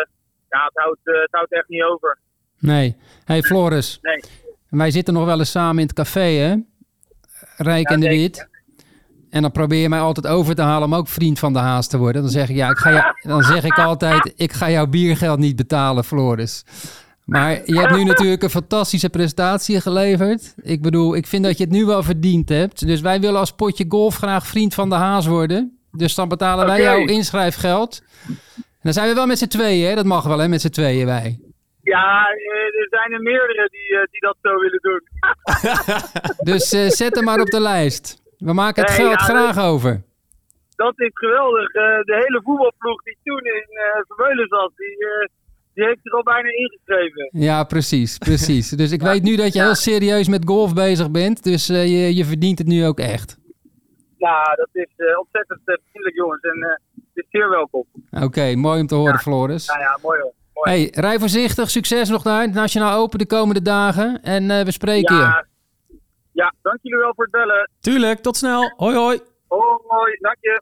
ja, 0.49 0.63
het 0.65 0.77
houdt, 0.83 0.99
het 1.03 1.31
houdt 1.31 1.51
echt 1.51 1.67
niet 1.67 1.83
over. 1.83 2.19
Nee. 2.59 2.97
Hey 3.25 3.41
Floris. 3.41 3.99
Nee. 4.01 4.19
Wij 4.69 4.91
zitten 4.91 5.13
nog 5.13 5.25
wel 5.25 5.39
eens 5.39 5.51
samen 5.51 5.81
in 5.81 5.87
het 5.87 5.95
café, 5.95 6.19
hè? 6.19 6.55
Rijk 7.57 7.89
Ja, 7.89 7.95
en 7.95 7.99
de 7.99 8.05
zeker. 8.05 8.49
En 9.29 9.41
dan 9.41 9.51
probeer 9.51 9.81
je 9.81 9.89
mij 9.89 9.99
altijd 9.99 10.27
over 10.27 10.55
te 10.55 10.61
halen 10.61 10.87
om 10.87 10.95
ook 10.95 11.07
vriend 11.07 11.39
van 11.39 11.53
de 11.53 11.59
Haas 11.59 11.87
te 11.87 11.97
worden. 11.97 12.21
Dan 12.21 12.31
zeg 12.31 12.49
ik, 12.49 12.55
ja, 12.55 12.69
ik 12.69 12.77
ga 12.77 12.91
jou, 12.91 13.13
dan 13.21 13.43
zeg 13.43 13.63
ik 13.63 13.77
altijd, 13.77 14.33
ik 14.35 14.53
ga 14.53 14.69
jouw 14.69 14.87
biergeld 14.87 15.39
niet 15.39 15.55
betalen, 15.55 16.03
Floris. 16.03 16.63
Maar 17.25 17.61
je 17.65 17.79
hebt 17.79 17.95
nu 17.95 18.03
natuurlijk 18.03 18.43
een 18.43 18.49
fantastische 18.49 19.09
prestatie 19.09 19.81
geleverd. 19.81 20.53
Ik 20.61 20.81
bedoel, 20.81 21.15
ik 21.15 21.27
vind 21.27 21.43
dat 21.43 21.57
je 21.57 21.63
het 21.63 21.73
nu 21.73 21.85
wel 21.85 22.03
verdiend 22.03 22.49
hebt. 22.49 22.87
Dus 22.87 23.01
wij 23.01 23.19
willen 23.19 23.39
als 23.39 23.51
potje 23.51 23.85
golf 23.87 24.15
graag 24.15 24.47
vriend 24.47 24.73
van 24.73 24.89
de 24.89 24.95
Haas 24.95 25.25
worden. 25.25 25.77
Dus 25.91 26.15
dan 26.15 26.27
betalen 26.27 26.65
wij 26.65 26.79
Oké. 26.79 26.89
jouw 26.89 27.05
inschrijfgeld. 27.05 28.01
Dan 28.81 28.93
zijn 28.93 29.07
we 29.07 29.13
wel 29.15 29.25
met 29.25 29.37
z'n 29.37 29.47
tweeën, 29.47 29.89
hè? 29.89 29.95
Dat 29.95 30.05
mag 30.05 30.23
wel, 30.23 30.39
hè? 30.39 30.47
Met 30.47 30.61
z'n 30.61 30.69
tweeën 30.69 31.05
wij. 31.05 31.39
Ja, 31.83 32.25
eh, 32.27 32.81
er 32.81 32.87
zijn 32.89 33.11
er 33.11 33.21
meerdere 33.21 33.69
die, 33.71 33.97
eh, 33.97 34.05
die 34.11 34.19
dat 34.19 34.37
zo 34.41 34.59
willen 34.59 34.79
doen. 34.81 35.01
Dus 36.53 36.73
eh, 36.73 36.87
zet 36.89 37.15
hem 37.15 37.23
maar 37.23 37.39
op 37.39 37.49
de 37.49 37.59
lijst. 37.59 38.18
We 38.39 38.53
maken 38.53 38.83
het 38.83 38.97
Nee, 38.97 39.07
geld 39.07 39.19
ja, 39.19 39.25
graag 39.25 39.57
over. 39.65 40.03
Dat 40.75 40.93
is 40.99 41.09
geweldig. 41.13 41.67
Eh, 41.73 41.83
de 41.83 42.15
hele 42.25 42.41
voetbalploeg 42.43 43.03
die 43.03 43.17
toen 43.23 43.39
in 43.43 43.67
eh 43.69 44.01
Vermeulen 44.07 44.47
zat, 44.47 44.71
die, 44.75 44.87
eh, 45.05 45.27
die 45.73 45.83
heeft 45.85 45.99
zich 46.03 46.13
al 46.13 46.23
bijna 46.23 46.49
ingeschreven. 46.49 47.29
Ja, 47.31 47.63
precies, 47.63 48.17
precies. 48.29 48.69
Dus 48.69 48.91
ik 48.91 49.01
weet 49.01 49.23
nu 49.23 49.35
dat 49.35 49.53
je 49.53 49.59
Ja. 49.59 49.65
heel 49.65 49.75
serieus 49.75 50.27
met 50.27 50.45
golf 50.45 50.73
bezig 50.73 51.11
bent. 51.11 51.43
Dus 51.43 51.67
je, 51.67 52.15
je 52.15 52.25
verdient 52.25 52.57
het 52.57 52.67
nu 52.67 52.85
ook 52.85 52.99
echt. 52.99 53.37
Nou, 54.17 54.55
dat 54.55 54.69
is 54.71 54.87
ontzettend 55.19 55.59
vriendelijk, 55.63 56.15
jongens. 56.15 56.41
En 56.41 56.59
het 56.95 57.05
is 57.13 57.25
zeer 57.29 57.49
welkom. 57.49 57.85
Oké, 58.23 58.55
mooi 58.55 58.79
om 58.81 58.87
te 58.87 58.95
horen, 58.95 59.13
Ja. 59.13 59.19
Floris. 59.19 59.67
Nou 59.67 59.79
ja, 59.79 59.97
mooi 60.01 60.19
hoor. 60.21 60.33
Mooi. 60.53 60.79
Hey, 60.79 61.01
rij 61.01 61.19
voorzichtig. 61.19 61.69
Succes 61.69 62.09
nog 62.09 62.21
daar. 62.21 62.49
Nationaal 62.49 62.99
Open 62.99 63.19
de 63.19 63.27
komende 63.27 63.61
dagen. 63.61 64.21
En 64.21 64.47
we 64.65 64.71
spreken 64.71 65.15
je. 65.15 65.43
Ja, 66.41 66.53
dank 66.61 66.79
jullie 66.81 66.97
wel 66.97 67.13
voor 67.15 67.23
het 67.23 67.33
bellen. 67.33 67.69
Tuurlijk, 67.79 68.19
tot 68.19 68.37
snel. 68.37 68.73
Hoi 68.77 68.95
hoi. 68.95 69.19
Hoi, 69.87 70.17
dank 70.19 70.37
je. 70.41 70.61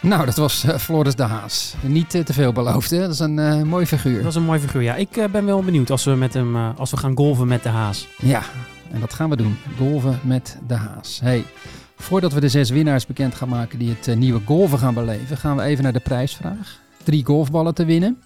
Nou, 0.00 0.24
dat 0.26 0.36
was 0.36 0.64
eh, 0.64 0.76
Floris 0.76 1.14
de 1.16 1.22
Haas. 1.22 1.74
Niet 1.82 2.14
eh, 2.14 2.22
te 2.22 2.32
veel 2.32 2.52
beloofd, 2.52 2.90
hè? 2.90 2.98
Dat 3.00 3.10
is 3.10 3.18
een 3.18 3.38
eh, 3.38 3.62
mooi 3.62 3.86
figuur. 3.86 4.22
Dat 4.22 4.30
is 4.30 4.34
een 4.34 4.42
mooi 4.42 4.60
figuur. 4.60 4.82
Ja, 4.82 4.94
ik 4.94 5.16
eh, 5.16 5.24
ben 5.30 5.44
wel 5.46 5.62
benieuwd 5.62 5.90
als 5.90 6.04
we, 6.04 6.10
met 6.10 6.34
hem, 6.34 6.56
eh, 6.56 6.78
als 6.78 6.90
we 6.90 6.96
gaan 6.96 7.16
golven 7.16 7.48
met 7.48 7.62
de 7.62 7.68
haas. 7.68 8.08
Ja, 8.18 8.42
en 8.92 9.00
dat 9.00 9.12
gaan 9.12 9.30
we 9.30 9.36
doen. 9.36 9.56
Golven 9.78 10.20
met 10.22 10.58
de 10.66 10.74
Haas. 10.74 11.20
Hey, 11.20 11.44
voordat 11.96 12.32
we 12.32 12.40
de 12.40 12.48
zes 12.48 12.70
winnaars 12.70 13.06
bekend 13.06 13.34
gaan 13.34 13.48
maken 13.48 13.78
die 13.78 13.96
het 14.00 14.16
nieuwe 14.16 14.40
golven 14.44 14.78
gaan 14.78 14.94
beleven, 14.94 15.36
gaan 15.36 15.56
we 15.56 15.62
even 15.62 15.82
naar 15.82 15.92
de 15.92 16.00
prijsvraag. 16.00 16.80
Drie 17.04 17.24
golfballen 17.24 17.74
te 17.74 17.84
winnen. 17.84 18.22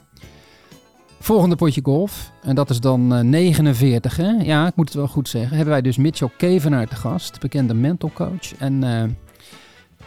Volgende 1.26 1.56
potje 1.56 1.80
golf. 1.84 2.30
En 2.42 2.54
dat 2.54 2.70
is 2.70 2.80
dan 2.80 3.14
eh, 3.14 3.20
49, 3.20 4.16
hè? 4.16 4.30
Ja, 4.30 4.66
ik 4.66 4.76
moet 4.76 4.86
het 4.88 4.94
wel 4.96 5.08
goed 5.08 5.28
zeggen. 5.28 5.50
Hebben 5.56 5.72
wij 5.74 5.82
dus 5.82 5.96
Mitchell 5.96 6.30
Kevenaar 6.36 6.88
te 6.88 6.94
gast, 6.96 7.40
bekende 7.40 7.74
mental 7.74 8.10
coach. 8.14 8.54
En 8.58 8.82
eh, 8.84 9.04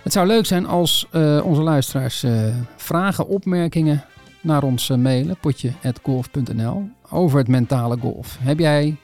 het 0.03 0.13
zou 0.13 0.27
leuk 0.27 0.45
zijn 0.45 0.65
als 0.65 1.07
eh, 1.11 1.41
onze 1.43 1.61
luisteraars 1.61 2.23
eh, 2.23 2.55
vragen, 2.75 3.27
opmerkingen 3.27 4.03
naar 4.41 4.63
ons 4.63 4.89
eh, 4.89 4.97
mailen, 4.97 5.37
potje.golf.nl, 5.39 6.89
over 7.09 7.37
het 7.37 7.47
mentale 7.47 7.97
golf. 7.99 8.37
Heb 8.41 8.59
jij 8.59 8.95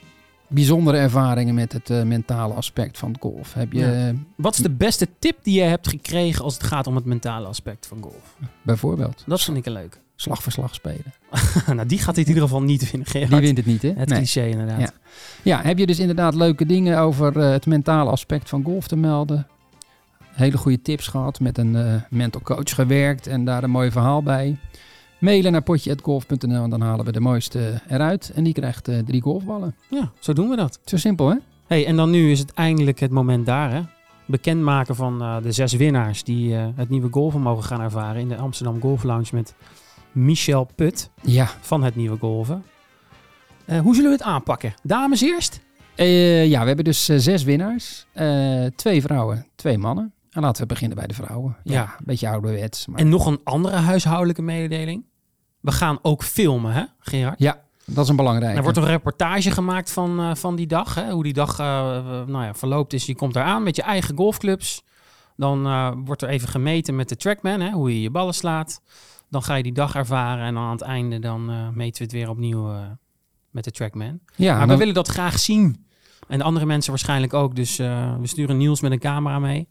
bijzondere 0.47 0.97
ervaringen 0.97 1.55
met 1.55 1.71
het 1.73 1.89
eh, 1.89 2.03
mentale 2.03 2.53
aspect 2.53 2.97
van 2.97 3.15
golf? 3.19 3.53
Heb 3.53 3.73
je 3.73 3.79
Ja. 3.79 4.07
eh, 4.07 4.13
Wat 4.35 4.53
is 4.53 4.59
de 4.61 4.71
beste 4.71 5.07
tip 5.19 5.37
die 5.43 5.55
je 5.61 5.65
hebt 5.67 5.87
gekregen 5.87 6.43
als 6.43 6.53
het 6.53 6.63
gaat 6.63 6.87
om 6.87 6.95
het 6.95 7.05
mentale 7.05 7.47
aspect 7.47 7.87
van 7.87 7.97
golf? 8.01 8.35
bijvoorbeeld 8.61 9.23
Dat 9.25 9.41
vind 9.41 9.57
ik 9.57 9.65
een 9.65 9.71
leuk. 9.73 10.03
Slag 10.15 10.43
voor 10.43 10.51
slag 10.51 10.73
spelen? 10.73 11.13
nou, 11.75 11.85
die 11.85 11.99
gaat 11.99 12.15
dit 12.15 12.23
in 12.27 12.33
ieder 12.33 12.43
geval 12.47 12.61
niet 12.63 12.91
winnen, 12.91 13.09
Gerard. 13.09 13.31
Die 13.31 13.39
wint 13.39 13.57
het 13.57 13.65
niet, 13.65 13.81
hè? 13.81 13.91
Het 13.95 14.09
Nee. 14.09 14.17
cliché 14.17 14.47
inderdaad. 14.47 14.79
Ja. 14.79 14.89
Ja, 15.41 15.61
heb 15.61 15.77
je 15.77 15.85
dus 15.85 15.99
inderdaad 15.99 16.35
leuke 16.35 16.65
dingen 16.65 16.99
over 16.99 17.37
eh, 17.39 17.49
het 17.49 17.65
mentale 17.65 18.09
aspect 18.09 18.49
van 18.49 18.63
golf 18.63 18.87
te 18.87 18.95
melden? 18.95 19.47
Hele 20.31 20.57
goede 20.57 20.81
tips 20.81 21.07
gehad, 21.07 21.39
met 21.39 21.57
een 21.57 21.75
eh, 21.75 21.93
mental 22.09 22.41
coach 22.41 22.75
gewerkt 22.75 23.27
en 23.27 23.45
daar 23.45 23.63
een 23.63 23.69
mooi 23.69 23.91
verhaal 23.91 24.23
bij. 24.23 24.57
Mailen 25.19 25.51
naar 25.51 25.61
potje.golf.nl 25.61 26.63
en 26.63 26.69
dan 26.69 26.81
halen 26.81 27.05
we 27.05 27.11
de 27.11 27.19
mooiste 27.19 27.81
eruit. 27.89 28.31
En 28.35 28.43
die 28.43 28.53
krijgt 28.53 28.87
eh, 28.87 28.99
drie 28.99 29.21
golfballen. 29.21 29.75
Ja, 29.89 30.11
zo 30.19 30.33
doen 30.33 30.49
we 30.49 30.55
dat. 30.55 30.79
Zo 30.85 30.97
simpel, 30.97 31.29
hè? 31.29 31.35
Hey, 31.67 31.85
en 31.85 31.95
dan 31.95 32.09
nu 32.09 32.31
is 32.31 32.39
het 32.39 32.53
eindelijk 32.53 32.99
het 32.99 33.11
moment 33.11 33.45
daar, 33.45 33.71
hè? 33.71 33.81
Bekendmaken 34.27 34.95
van 34.95 35.39
de 35.43 35.51
zes 35.51 35.73
winnaars 35.73 36.23
die 36.23 36.53
het 36.53 36.89
nieuwe 36.89 37.07
golven 37.11 37.41
mogen 37.41 37.63
gaan 37.63 37.81
ervaren 37.81 38.21
in 38.21 38.27
de 38.27 38.35
Amsterdam 38.37 38.81
Golf 38.81 39.03
Lounge 39.03 39.27
met 39.31 39.55
Michel 40.15 40.69
Put 40.75 41.09
Ja. 41.21 41.49
van 41.61 41.83
het 41.83 41.95
nieuwe 41.95 42.17
golven. 42.17 42.63
Eh, 43.65 43.79
hoe 43.79 43.95
zullen 43.95 44.09
we 44.09 44.15
het 44.17 44.25
aanpakken? 44.25 44.73
Dames 44.83 45.21
eerst? 45.21 45.59
Eh, 45.95 46.45
ja, 46.47 46.59
we 46.61 46.67
hebben 46.67 46.85
dus 46.85 47.09
eh, 47.09 47.17
zes 47.17 47.43
winnaars. 47.43 48.05
Twee 48.75 49.01
vrouwen, 49.01 49.47
twee 49.55 49.77
mannen. 49.77 50.13
En 50.29 50.41
laten 50.41 50.61
we 50.61 50.67
beginnen 50.67 50.97
bij 50.97 51.07
de 51.07 51.13
vrouwen. 51.13 51.55
Ja, 51.63 51.73
Ja. 51.73 51.81
een 51.99 52.05
beetje 52.05 52.29
ouderwets. 52.29 52.87
Maar... 52.87 52.99
En 52.99 53.09
nog 53.09 53.25
een 53.25 53.39
andere 53.43 53.75
huishoudelijke 53.75 54.41
mededeling. 54.41 55.05
We 55.59 55.71
gaan 55.71 55.99
ook 56.01 56.23
filmen, 56.23 56.73
hè, 56.73 56.83
Gerard? 56.99 57.39
Ja, 57.39 57.61
dat 57.85 58.03
is 58.03 58.09
een 58.09 58.15
belangrijke. 58.15 58.57
Er 58.57 58.63
wordt 58.63 58.77
een 58.77 58.85
reportage 58.85 59.51
gemaakt 59.51 59.91
van, 59.91 60.37
van 60.37 60.55
die 60.55 60.67
dag. 60.67 60.95
Hè? 60.95 61.11
Hoe 61.11 61.23
die 61.23 61.33
dag 61.33 61.57
nou 61.57 62.43
ja, 62.43 62.53
verloopt 62.53 62.93
is. 62.93 63.05
Je 63.05 63.15
komt 63.15 63.35
eraan 63.35 63.63
met 63.63 63.75
je 63.75 63.81
eigen 63.81 64.17
golfclubs. 64.17 64.83
Dan 65.37 66.05
wordt 66.05 66.21
er 66.21 66.29
even 66.29 66.47
gemeten 66.47 66.95
met 66.95 67.09
de 67.09 67.15
trackman. 67.15 67.59
Hè? 67.59 67.71
Hoe 67.71 67.93
je 67.93 68.01
je 68.01 68.09
ballen 68.11 68.33
slaat. 68.33 68.81
Dan 69.35 69.43
ga 69.43 69.55
je 69.55 69.63
die 69.63 69.73
dag 69.73 69.95
ervaren. 69.95 70.45
En 70.45 70.57
aan 70.57 70.71
het 70.71 70.81
einde 70.81 71.19
dan 71.19 71.49
eh, 71.49 71.69
meten 71.69 71.97
we 71.97 72.03
het 72.03 72.11
weer 72.11 72.29
opnieuw 72.29 72.71
eh, 72.71 72.79
met 73.49 73.63
de 73.63 73.71
trackman. 73.71 74.19
ja, 74.35 74.57
maar 74.57 74.67
we 74.67 74.77
willen 74.77 74.93
dat 74.93 75.07
graag 75.07 75.39
zien. 75.39 75.85
En 76.27 76.37
de 76.37 76.43
andere 76.43 76.65
mensen 76.65 76.89
waarschijnlijk 76.89 77.33
ook. 77.33 77.55
Dus 77.55 77.79
eh, 77.79 78.15
we 78.19 78.27
sturen 78.27 78.57
Niels 78.57 78.81
met 78.81 78.91
een 78.91 78.99
camera 78.99 79.39
mee. 79.39 79.67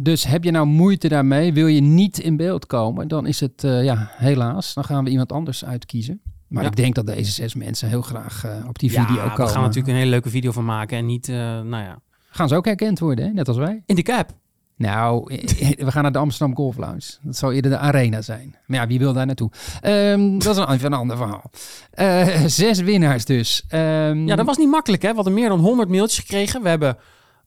Dus 0.00 0.24
heb 0.24 0.44
je 0.44 0.50
nou 0.50 0.66
moeite 0.66 1.08
daarmee, 1.08 1.52
wil 1.52 1.66
je 1.66 1.80
niet 1.80 2.18
in 2.18 2.36
beeld 2.36 2.66
komen, 2.66 3.08
dan 3.08 3.26
is 3.26 3.40
het 3.40 3.62
ja, 3.62 4.10
helaas. 4.12 4.74
Dan 4.74 4.84
gaan 4.84 5.04
we 5.04 5.10
iemand 5.10 5.32
anders 5.32 5.64
uitkiezen. 5.64 6.20
Maar 6.48 6.62
Ja. 6.62 6.68
ik 6.68 6.76
denk 6.76 6.94
dat 6.94 7.06
deze 7.06 7.30
zes 7.30 7.54
mensen 7.54 7.88
heel 7.88 8.02
graag 8.02 8.46
op 8.68 8.78
die 8.78 8.92
ja, 8.92 9.06
video 9.06 9.22
komen. 9.22 9.36
we 9.46 9.46
gaan 9.52 9.62
natuurlijk 9.62 9.88
een 9.88 9.94
hele 9.94 10.10
leuke 10.10 10.30
video 10.30 10.52
van 10.52 10.64
maken. 10.64 10.98
En 10.98 11.06
niet, 11.06 11.28
nou 11.28 11.68
ja, 11.76 11.98
Gaan 12.30 12.48
ze 12.48 12.56
ook 12.56 12.64
herkend 12.64 12.98
worden, 12.98 13.24
hè? 13.26 13.32
net 13.32 13.48
als 13.48 13.56
wij? 13.56 13.82
in 13.86 13.94
de 13.94 14.02
cap. 14.02 14.30
Nou, 14.78 15.24
we 15.86 15.90
gaan 15.92 16.02
naar 16.02 16.12
de 16.12 16.18
Amsterdam 16.18 16.56
Golf 16.56 16.76
Lounge. 16.76 17.16
Dat 17.22 17.36
zou 17.36 17.54
eerder 17.54 17.70
de 17.70 17.78
arena 17.78 18.22
zijn. 18.22 18.56
Maar 18.66 18.80
ja, 18.80 18.86
wie 18.86 18.98
wil 18.98 19.12
daar 19.12 19.26
naartoe? 19.26 19.50
Ehm, 19.80 20.38
dat 20.38 20.56
is 20.56 20.82
een 20.82 20.92
ander 20.92 21.16
verhaal. 21.16 21.50
Eh, 21.90 22.44
zes 22.46 22.80
winnaars 22.80 23.24
dus. 23.24 23.64
Ehm, 23.68 24.26
Ja, 24.26 24.36
dat 24.36 24.46
was 24.46 24.56
niet 24.56 24.70
makkelijk, 24.70 25.02
hè? 25.02 25.08
We 25.08 25.14
hadden 25.14 25.34
meer 25.34 25.48
dan 25.48 25.60
100 25.60 25.88
mailtjes 25.88 26.18
gekregen. 26.18 26.62
We, 26.62 26.68
hebben, 26.68 26.96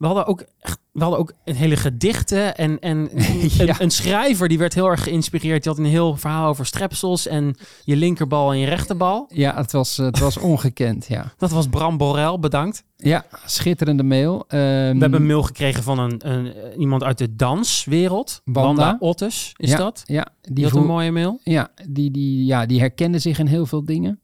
we, 0.01 0.07
hadden, 0.07 0.25
ook, 0.25 0.45
we 0.91 1.01
hadden 1.01 1.19
ook 1.19 1.33
een 1.43 1.55
hele 1.55 1.75
gedichten. 1.75 2.57
En, 2.57 2.79
en 2.79 2.97
een, 3.13 3.65
Ja. 3.65 3.81
een 3.81 3.91
schrijver 3.91 4.47
die 4.47 4.57
werd 4.57 4.73
heel 4.73 4.89
erg 4.89 5.03
geïnspireerd. 5.03 5.63
Die 5.63 5.71
had 5.71 5.81
een 5.81 5.89
heel 5.89 6.17
verhaal 6.17 6.49
over 6.49 6.65
strepsels 6.65 7.27
en 7.27 7.55
je 7.83 7.95
linkerbal 7.95 8.51
en 8.51 8.57
je 8.57 8.65
rechterbal. 8.67 9.25
Ja, 9.33 9.55
het 9.55 9.71
was, 9.71 9.97
het 9.97 10.19
was 10.19 10.37
ongekend, 10.37 11.05
ja. 11.07 11.33
Dat 11.37 11.51
was 11.51 11.67
Bram 11.67 11.97
Borrell, 11.97 12.39
bedankt. 12.39 12.83
Ja, 12.97 13.25
schitterende 13.45 14.03
mail. 14.03 14.45
Ehm, 14.47 14.59
We 14.61 14.65
hebben 14.99 15.13
een 15.13 15.25
mail 15.25 15.43
gekregen 15.43 15.83
van 15.83 15.99
een, 15.99 16.29
een, 16.31 16.53
iemand 16.79 17.03
uit 17.03 17.17
de 17.17 17.35
danswereld. 17.35 18.41
Wanda. 18.43 18.95
Ottes, 18.99 19.53
is 19.55 19.69
ja, 19.69 19.77
dat? 19.77 20.03
Ja, 20.05 20.27
Die, 20.41 20.53
die, 20.53 20.63
had 20.63 20.75
een 20.75 20.85
mooie 20.85 21.11
mail. 21.11 21.39
Ja, 21.43 21.69
die, 21.89 22.11
die, 22.11 22.45
ja, 22.45 22.65
die 22.65 22.79
herkende 22.79 23.19
zich 23.19 23.39
in 23.39 23.47
heel 23.47 23.65
veel 23.65 23.85
dingen. 23.85 24.19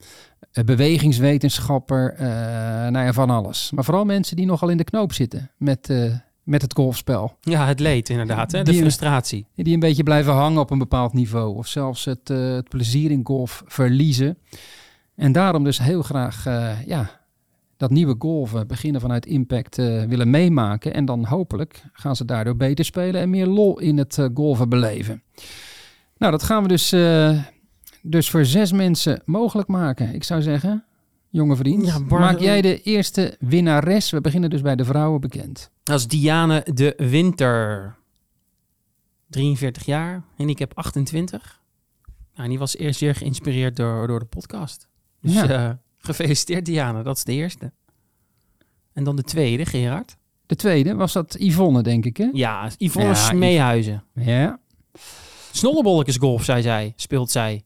Eh, 0.58 0.64
bewegingswetenschapper, 0.64 2.14
eh 2.14 2.28
nou 2.92 3.06
ja, 3.06 3.14
van 3.14 3.30
alles. 3.30 3.72
Maar 3.76 3.84
vooral 3.84 4.06
mensen 4.06 4.36
die 4.36 4.46
nogal 4.46 4.70
in 4.70 4.78
de 4.78 4.84
knoop 4.84 5.14
zitten 5.14 5.52
met, 5.58 5.90
eh, 5.90 6.14
met 6.44 6.62
het 6.62 6.74
golfspel. 6.74 7.38
Ja, 7.42 7.68
het 7.68 7.80
leed 7.80 8.10
inderdaad, 8.10 8.52
hè? 8.52 8.64
de 8.64 8.72
Die- 8.72 8.80
frustratie. 8.80 9.46
Die 9.56 9.74
een 9.74 9.80
beetje 9.80 10.04
blijven 10.04 10.34
hangen 10.34 10.60
op 10.60 10.70
een 10.72 10.78
bepaald 10.78 11.14
niveau. 11.14 11.56
Of 11.56 11.68
zelfs 11.68 12.06
het, 12.06 12.28
het 12.28 12.70
plezier 12.70 13.12
in 13.12 13.22
golf 13.24 13.64
verliezen. 13.66 14.38
En 15.16 15.32
daarom 15.32 15.64
dus 15.64 15.78
heel 15.80 16.02
graag 16.02 16.44
ja, 16.86 17.10
dat 17.78 17.90
nieuwe 17.90 18.16
golven 18.20 18.68
beginnen 18.68 19.02
vanuit 19.02 19.26
impact 19.26 19.76
willen 19.76 20.30
meemaken. 20.30 20.94
En 20.94 21.06
dan 21.06 21.26
hopelijk 21.26 21.84
gaan 21.94 22.16
ze 22.16 22.26
daardoor 22.26 22.56
beter 22.56 22.86
spelen 22.86 23.22
en 23.22 23.30
meer 23.30 23.48
lol 23.48 23.80
in 23.80 23.98
het 23.98 24.28
golven 24.34 24.70
beleven. 24.70 25.24
Nou, 26.18 26.32
dat 26.32 26.44
gaan 26.44 26.62
we 26.64 26.68
dus, 26.68 26.90
dus 28.10 28.30
voor 28.30 28.46
zes 28.46 28.72
mensen 28.72 29.22
mogelijk 29.26 29.68
maken. 29.68 30.14
Ik 30.14 30.24
zou 30.24 30.42
zeggen, 30.42 30.86
jonge 31.30 31.56
vriend, 31.56 31.86
Ja, 31.86 32.00
maak 32.00 32.40
jij 32.40 32.62
de 32.62 32.82
eerste 32.82 33.36
winnares. 33.40 34.10
We 34.10 34.22
beginnen 34.22 34.50
dus 34.50 34.62
bij 34.62 34.76
de 34.76 34.86
vrouwen 34.86 35.22
bekend. 35.22 35.72
Dat 35.84 36.00
is 36.00 36.08
Diane 36.08 36.66
de 36.74 36.94
Winter. 36.98 37.96
43 39.30 39.86
jaar, 39.86 40.24
handicap 40.38 40.72
28. 40.78 41.62
Nou, 42.34 42.44
en 42.44 42.50
die 42.50 42.60
was 42.60 42.78
eerst 42.78 43.00
zeer 43.00 43.16
geïnspireerd 43.16 43.76
door, 43.76 44.08
door 44.08 44.20
de 44.20 44.26
podcast. 44.26 44.88
Dus 45.22 45.34
Ja. 45.34 45.48
eh, 45.70 45.74
gefeliciteerd 45.98 46.66
Diane, 46.66 47.04
dat 47.04 47.18
is 47.18 47.24
de 47.24 47.34
eerste. 47.34 47.72
En 48.94 49.04
dan 49.04 49.16
de 49.16 49.24
tweede, 49.24 49.66
Gerard. 49.66 50.18
De 50.46 50.56
tweede 50.56 50.96
was 50.96 51.14
dat 51.14 51.36
Yvonne, 51.40 51.82
denk 51.84 52.06
ik, 52.06 52.18
hè? 52.18 52.30
Ja, 52.34 52.70
Yvonne 52.78 53.10
Ja, 53.10 53.16
Smeehuizen. 53.16 54.04
Ja. 54.14 54.60
Snollebolletjes 55.52 56.18
golf, 56.18 56.44
zei 56.44 56.62
zij, 56.62 56.94
speelt 56.96 57.32
zij. 57.32 57.64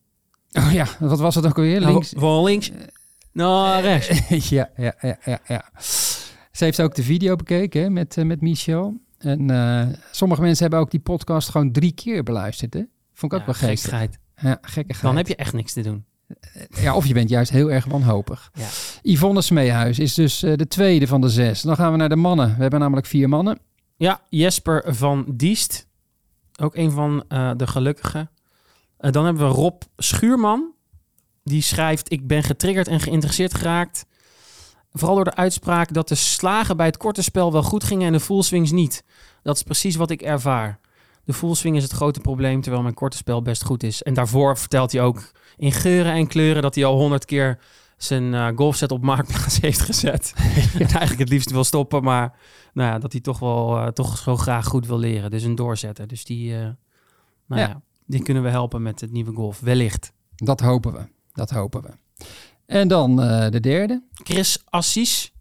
Oh 0.51 0.71
ja, 0.73 0.87
wat 0.99 1.19
was 1.19 1.35
het 1.35 1.45
ook 1.45 1.57
alweer? 1.57 1.79
Links. 1.79 2.13
Nou, 2.13 2.25
van 2.25 2.43
links 2.43 2.71
naar 3.31 3.81
rechts. 3.81 4.29
ja, 4.49 4.69
ja, 4.75 4.93
ja, 5.01 5.17
ja, 5.25 5.39
ja. 5.47 5.71
Ze 6.51 6.63
heeft 6.63 6.81
ook 6.81 6.95
de 6.95 7.03
video 7.03 7.35
bekeken 7.35 7.81
hè, 7.81 7.89
met, 7.89 8.17
eh, 8.17 8.25
met 8.25 8.41
Michel. 8.41 8.99
En 9.17 9.49
eh, 9.49 9.87
sommige 10.11 10.41
mensen 10.41 10.61
hebben 10.61 10.79
ook 10.79 10.91
die 10.91 10.99
podcast 10.99 11.49
gewoon 11.49 11.71
drie 11.71 11.91
keer 11.91 12.23
beluisterd. 12.23 12.73
Hè? 12.73 12.83
Vond 13.13 13.33
ik 13.33 13.39
ook 13.39 13.45
wel 13.45 13.55
gekkigheid. 13.55 14.19
Ja, 14.35 14.57
gekkigheid. 14.61 15.01
Dan 15.01 15.17
heb 15.17 15.27
je 15.27 15.35
echt 15.35 15.53
niks 15.53 15.73
te 15.73 15.81
doen. 15.81 16.05
Ja, 16.69 16.95
of 16.95 17.05
je 17.05 17.13
bent 17.13 17.29
juist 17.29 17.51
heel 17.51 17.71
erg 17.71 17.85
wanhopig. 17.85 18.51
Ja. 18.53 18.67
Yvonne 19.01 19.41
Smeehuis 19.41 19.99
is 19.99 20.13
dus 20.13 20.43
eh, 20.43 20.55
de 20.55 20.67
tweede 20.67 21.07
van 21.07 21.21
de 21.21 21.29
zes. 21.29 21.61
Dan 21.61 21.75
gaan 21.75 21.91
we 21.91 21.97
naar 21.97 22.09
de 22.09 22.15
mannen. 22.15 22.55
We 22.55 22.61
hebben 22.61 22.79
namelijk 22.79 23.07
vier 23.07 23.29
mannen. 23.29 23.59
Ja, 23.97 24.21
Jesper 24.29 24.95
van 24.95 25.25
Diest. 25.27 25.87
Ook 26.61 26.75
een 26.75 26.91
van 26.91 27.23
eh, 27.27 27.51
de 27.57 27.67
gelukkigen. 27.67 28.29
Eh, 29.01 29.11
dan 29.11 29.25
hebben 29.25 29.47
we 29.47 29.53
Rob 29.53 29.81
Schuurman. 29.97 30.71
Die 31.43 31.61
schrijft: 31.61 32.11
Ik 32.11 32.27
ben 32.27 32.43
getriggerd 32.43 32.87
en 32.87 32.99
geïnteresseerd 32.99 33.53
geraakt. 33.53 34.05
Vooral 34.93 35.15
door 35.15 35.25
de 35.25 35.35
uitspraak 35.35 35.93
dat 35.93 36.07
de 36.07 36.15
slagen 36.15 36.77
bij 36.77 36.85
het 36.85 36.97
korte 36.97 37.23
spel 37.23 37.51
wel 37.51 37.63
goed 37.63 37.83
gingen 37.83 38.07
en 38.07 38.13
de 38.13 38.19
full 38.19 38.41
swings 38.41 38.71
niet. 38.71 39.03
Dat 39.43 39.55
is 39.55 39.63
precies 39.63 39.95
wat 39.95 40.09
ik 40.11 40.21
ervaar. 40.21 40.79
De 41.23 41.33
full 41.33 41.53
swing 41.53 41.75
is 41.75 41.83
het 41.83 41.91
grote 41.91 42.19
probleem, 42.19 42.61
terwijl 42.61 42.83
mijn 42.83 42.95
korte 42.95 43.17
spel 43.17 43.41
best 43.41 43.63
goed 43.63 43.83
is. 43.83 44.03
En 44.03 44.13
daarvoor 44.13 44.57
vertelt 44.57 44.91
hij 44.91 45.01
ook 45.01 45.31
in 45.57 45.71
geuren 45.71 46.13
en 46.13 46.27
kleuren 46.27 46.61
dat 46.61 46.75
hij 46.75 46.85
al 46.85 46.97
honderd 46.97 47.25
keer 47.25 47.59
zijn 47.97 48.33
eh, 48.33 48.47
golfset 48.55 48.91
op 48.91 49.01
marktplaats 49.03 49.59
heeft 49.67 49.79
gezet. 49.81 50.33
en 50.79 50.87
eigenlijk 50.87 51.19
het 51.19 51.29
liefst 51.29 51.51
wil 51.51 51.63
stoppen, 51.63 52.03
maar 52.03 52.37
nou 52.73 52.91
ja, 52.91 52.99
dat 52.99 53.11
hij 53.11 53.21
toch 53.21 53.39
wel 53.39 53.77
eh, 53.77 53.87
toch 53.87 54.17
zo 54.17 54.37
graag 54.37 54.65
goed 54.65 54.87
wil 54.87 54.99
leren. 54.99 55.31
Dus 55.31 55.43
een 55.43 55.55
doorzetter. 55.55 56.07
Dus 56.07 56.23
die, 56.23 56.51
nou 56.51 56.75
Ja. 57.47 57.67
ja. 57.67 57.81
Die 58.11 58.23
kunnen 58.23 58.43
we 58.43 58.49
helpen 58.49 58.81
met 58.81 59.01
het 59.01 59.11
nieuwe 59.11 59.33
golf. 59.33 59.59
Wellicht. 59.59 60.13
Dat 60.35 60.59
hopen 60.59 60.93
we. 60.93 61.07
Dat 61.33 61.49
hopen 61.49 61.81
we. 61.81 61.89
En 62.65 62.87
dan 62.87 63.21
eh, 63.21 63.49
de 63.49 63.59
derde. 63.59 64.03
Chris 64.13 64.63
Assis. 64.69 65.33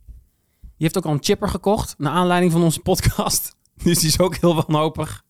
Die 0.60 0.88
heeft 0.88 0.98
ook 0.98 1.04
al 1.04 1.12
een 1.12 1.24
chipper 1.24 1.48
gekocht. 1.48 1.94
Naar 1.98 2.12
aanleiding 2.12 2.52
van 2.52 2.62
onze 2.62 2.80
podcast. 2.80 3.56
Dus 3.84 3.98
die 3.98 4.08
is 4.08 4.18
ook 4.18 4.36
heel 4.36 4.54
wanhopig. 4.54 5.24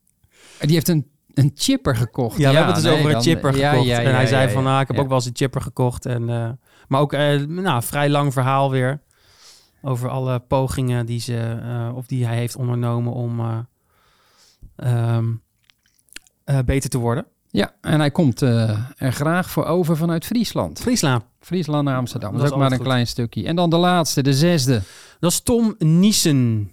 Die 0.58 0.72
heeft 0.72 0.88
een, 0.88 1.10
een 1.34 1.50
chipper 1.54 1.96
gekocht. 1.96 2.38
Ja, 2.38 2.50
we 2.50 2.56
hebben 2.56 2.74
het 2.74 2.82
dus 2.82 2.92
nee, 2.92 3.00
over 3.00 3.14
een 3.14 3.22
chipper 3.22 3.56
ja, 3.56 3.70
gekocht. 3.70 3.88
ja, 3.88 3.98
en 3.98 4.10
ja, 4.10 4.14
hij 4.14 4.26
zei 4.26 4.50
van, 4.50 4.64
nou, 4.64 4.80
ik 4.80 4.88
heb 4.88 4.98
ook 4.98 5.08
wel 5.08 5.16
eens 5.16 5.26
een 5.26 5.36
chipper 5.36 5.60
gekocht. 5.60 6.06
En, 6.06 6.28
eh, 6.28 6.50
maar 6.88 7.00
ook, 7.00 7.12
eh 7.12 7.40
nou, 7.40 7.82
vrij 7.82 8.08
lang 8.08 8.32
verhaal 8.32 8.70
weer. 8.70 9.02
Over 9.82 10.08
alle 10.08 10.38
pogingen 10.38 11.06
die, 11.06 11.20
ze, 11.20 11.58
of 11.94 12.06
die 12.06 12.26
hij 12.26 12.36
heeft 12.36 12.56
ondernomen 12.56 13.12
om 13.12 13.40
eh, 14.76 15.18
eh, 16.50 16.58
beter 16.64 16.90
te 16.90 16.98
worden. 16.98 17.26
Ja, 17.50 17.74
en 17.80 17.98
hij 17.98 18.10
komt 18.10 18.42
eh, 18.42 18.78
er 18.96 19.12
graag 19.12 19.50
voor 19.50 19.64
over 19.64 19.96
vanuit 19.96 20.24
Friesland. 20.24 20.80
Friesland. 20.80 21.24
Friesland 21.40 21.84
naar 21.84 21.96
Amsterdam. 21.96 22.32
Dat 22.32 22.44
is 22.44 22.50
ook 22.50 22.58
maar 22.58 22.72
een 22.72 22.82
klein 22.82 23.06
stukje. 23.06 23.44
En 23.44 23.56
dan 23.56 23.70
de 23.70 23.76
laatste, 23.76 24.22
de 24.22 24.34
zesde. 24.34 24.82
Dat 25.20 25.30
is 25.30 25.40
Tom 25.40 25.74
Niesen. 25.78 26.70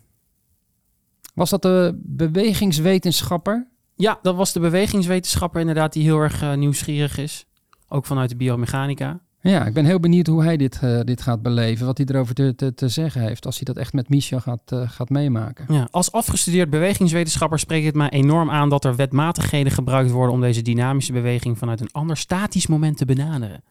Was 1.33 1.49
dat 1.49 1.61
de 1.61 1.99
bewegingswetenschapper? 2.03 3.67
Ja, 3.95 4.19
dat 4.21 4.35
was 4.35 4.53
de 4.53 4.59
bewegingswetenschapper 4.59 5.59
inderdaad 5.59 5.93
die 5.93 6.03
heel 6.03 6.19
erg 6.19 6.41
eh, 6.41 6.53
nieuwsgierig 6.53 7.17
is. 7.17 7.45
Ook 7.87 8.05
vanuit 8.05 8.29
de 8.29 8.35
biomechanica. 8.35 9.19
Ja, 9.49 9.65
ik 9.65 9.73
ben 9.73 9.85
heel 9.85 9.99
benieuwd 9.99 10.27
hoe 10.27 10.43
hij 10.43 10.57
dit, 10.57 10.79
eh, 10.81 10.99
dit 10.99 11.21
gaat 11.21 11.41
beleven. 11.41 11.85
Wat 11.85 11.97
hij 11.97 12.07
erover 12.09 12.35
te, 12.35 12.55
te, 12.55 12.73
te 12.73 12.87
zeggen 12.87 13.21
heeft. 13.21 13.45
Als 13.45 13.55
hij 13.55 13.65
dat 13.65 13.77
echt 13.77 13.93
met 13.93 14.09
Michel 14.09 14.39
gaat, 14.39 14.61
eh, 14.65 14.89
gaat 14.89 15.09
meemaken. 15.09 15.73
Ja, 15.73 15.87
als 15.91 16.11
afgestudeerd 16.11 16.69
bewegingswetenschapper 16.69 17.59
spreekt 17.59 17.85
het 17.85 17.95
mij 17.95 18.09
enorm 18.09 18.49
aan 18.49 18.69
dat 18.69 18.85
er 18.85 18.95
wetmatigheden 18.95 19.71
gebruikt 19.71 20.11
worden 20.11 20.33
om 20.33 20.41
deze 20.41 20.61
dynamische 20.61 21.13
beweging 21.13 21.57
vanuit 21.57 21.81
een 21.81 21.91
ander 21.91 22.17
statisch 22.17 22.67
moment 22.67 22.97
te 22.97 23.05
benaderen. 23.05 23.63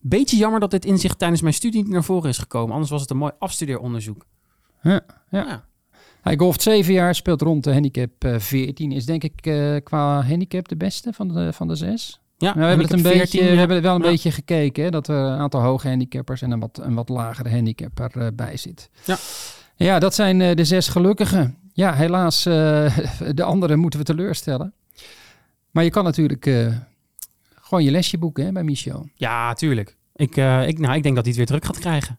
Beetje 0.00 0.36
jammer 0.36 0.60
dat 0.60 0.70
dit 0.70 0.84
inzicht 0.84 1.18
tijdens 1.18 1.40
mijn 1.40 1.54
studie 1.54 1.82
niet 1.82 1.92
naar 1.92 2.04
voren 2.04 2.28
is 2.28 2.38
gekomen, 2.38 2.72
anders 2.72 2.90
was 2.90 3.00
het 3.00 3.10
een 3.10 3.16
mooi 3.16 3.32
afstudeeronderzoek. 3.38 4.26
Ja, 4.82 5.00
ja. 5.30 5.64
Hij 6.20 6.36
golft 6.36 6.62
zeven 6.62 6.92
jaar, 6.92 7.14
speelt 7.14 7.42
rond 7.42 7.64
de 7.64 7.72
handicap 7.72 8.24
eh 8.24 8.38
14. 8.38 8.92
Is 8.92 9.06
denk 9.06 9.24
ik 9.24 9.46
eh, 9.46 9.76
qua 9.82 10.22
handicap 10.22 10.68
de 10.68 10.76
beste 10.76 11.12
van 11.12 11.28
de, 11.28 11.52
van 11.52 11.68
de 11.68 11.74
zes. 11.74 12.20
Ja, 12.38 12.46
Nou, 12.54 12.60
we 12.60 12.66
hebben 12.66 12.86
het 12.86 12.92
een 12.94 12.98
handicap 13.04 13.20
beetje, 13.22 13.38
14, 13.38 13.50
we 13.54 13.58
hebben 13.58 13.82
wel 13.82 13.94
een 13.94 14.02
Ja. 14.02 14.08
beetje 14.10 14.30
gekeken 14.30 14.84
hè, 14.84 14.90
dat 14.90 15.08
er 15.08 15.16
een 15.16 15.38
aantal 15.38 15.60
hoge 15.60 15.88
handicappers 15.88 16.42
en 16.42 16.50
een 16.50 16.60
wat, 16.60 16.78
een 16.82 16.94
wat 16.94 17.08
lagere 17.08 17.50
handicapper 17.50 18.10
eh, 18.16 18.26
bij 18.34 18.56
zit. 18.56 18.90
Ja. 19.04 19.16
ja, 19.76 19.98
dat 19.98 20.14
zijn 20.14 20.40
eh, 20.40 20.54
de 20.56 20.64
zes 20.64 20.88
gelukkigen. 20.88 21.56
Ja, 21.72 21.92
helaas, 21.94 22.46
eh, 22.46 22.98
de 23.34 23.42
anderen 23.42 23.78
moeten 23.78 23.98
we 23.98 24.04
teleurstellen. 24.04 24.72
Maar 25.70 25.84
je 25.84 25.90
kan 25.90 26.04
natuurlijk 26.04 26.46
eh, 26.46 26.66
gewoon 27.54 27.84
je 27.84 27.90
lesje 27.90 28.18
boeken 28.18 28.44
hè, 28.44 28.52
bij 28.52 28.64
Michel. 28.64 29.08
Ja, 29.14 29.54
tuurlijk. 29.54 29.96
Ik, 30.14 30.36
eh, 30.36 30.68
ik, 30.68 30.78
nou, 30.78 30.94
ik 30.96 31.02
denk 31.02 31.14
dat 31.14 31.24
hij 31.24 31.34
het 31.36 31.36
weer 31.36 31.46
terug 31.46 31.66
gaat 31.66 31.78
krijgen. 31.78 32.18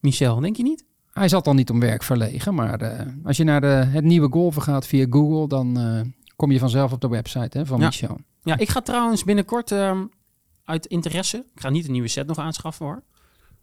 Michel, 0.00 0.40
denk 0.40 0.56
je 0.56 0.62
niet? 0.62 0.84
Hij 1.12 1.28
zat 1.28 1.46
al 1.46 1.54
niet 1.54 1.70
om 1.70 1.80
werk 1.80 2.02
verlegen, 2.02 2.54
maar 2.54 2.80
eh, 2.80 3.06
als 3.24 3.36
je 3.36 3.44
naar 3.44 3.60
de, 3.60 3.66
het 3.66 4.04
nieuwe 4.04 4.28
golven 4.30 4.62
gaat 4.62 4.86
via 4.86 5.06
Google, 5.10 5.48
dan 5.48 5.78
eh, 5.78 6.00
kom 6.36 6.50
je 6.52 6.58
vanzelf 6.58 6.92
op 6.92 7.00
de 7.00 7.08
website 7.08 7.58
hè, 7.58 7.66
van 7.66 7.80
Ja. 7.80 7.86
Michel. 7.86 8.18
Ja, 8.42 8.58
ik 8.58 8.68
ga 8.68 8.80
trouwens 8.80 9.24
binnenkort 9.24 9.72
ehm, 9.72 10.04
uit 10.64 10.86
interesse, 10.86 11.46
ik 11.54 11.60
ga 11.60 11.70
niet 11.70 11.86
een 11.86 11.92
nieuwe 11.92 12.08
set 12.08 12.26
nog 12.26 12.38
aanschaffen 12.38 12.86
hoor, 12.86 13.02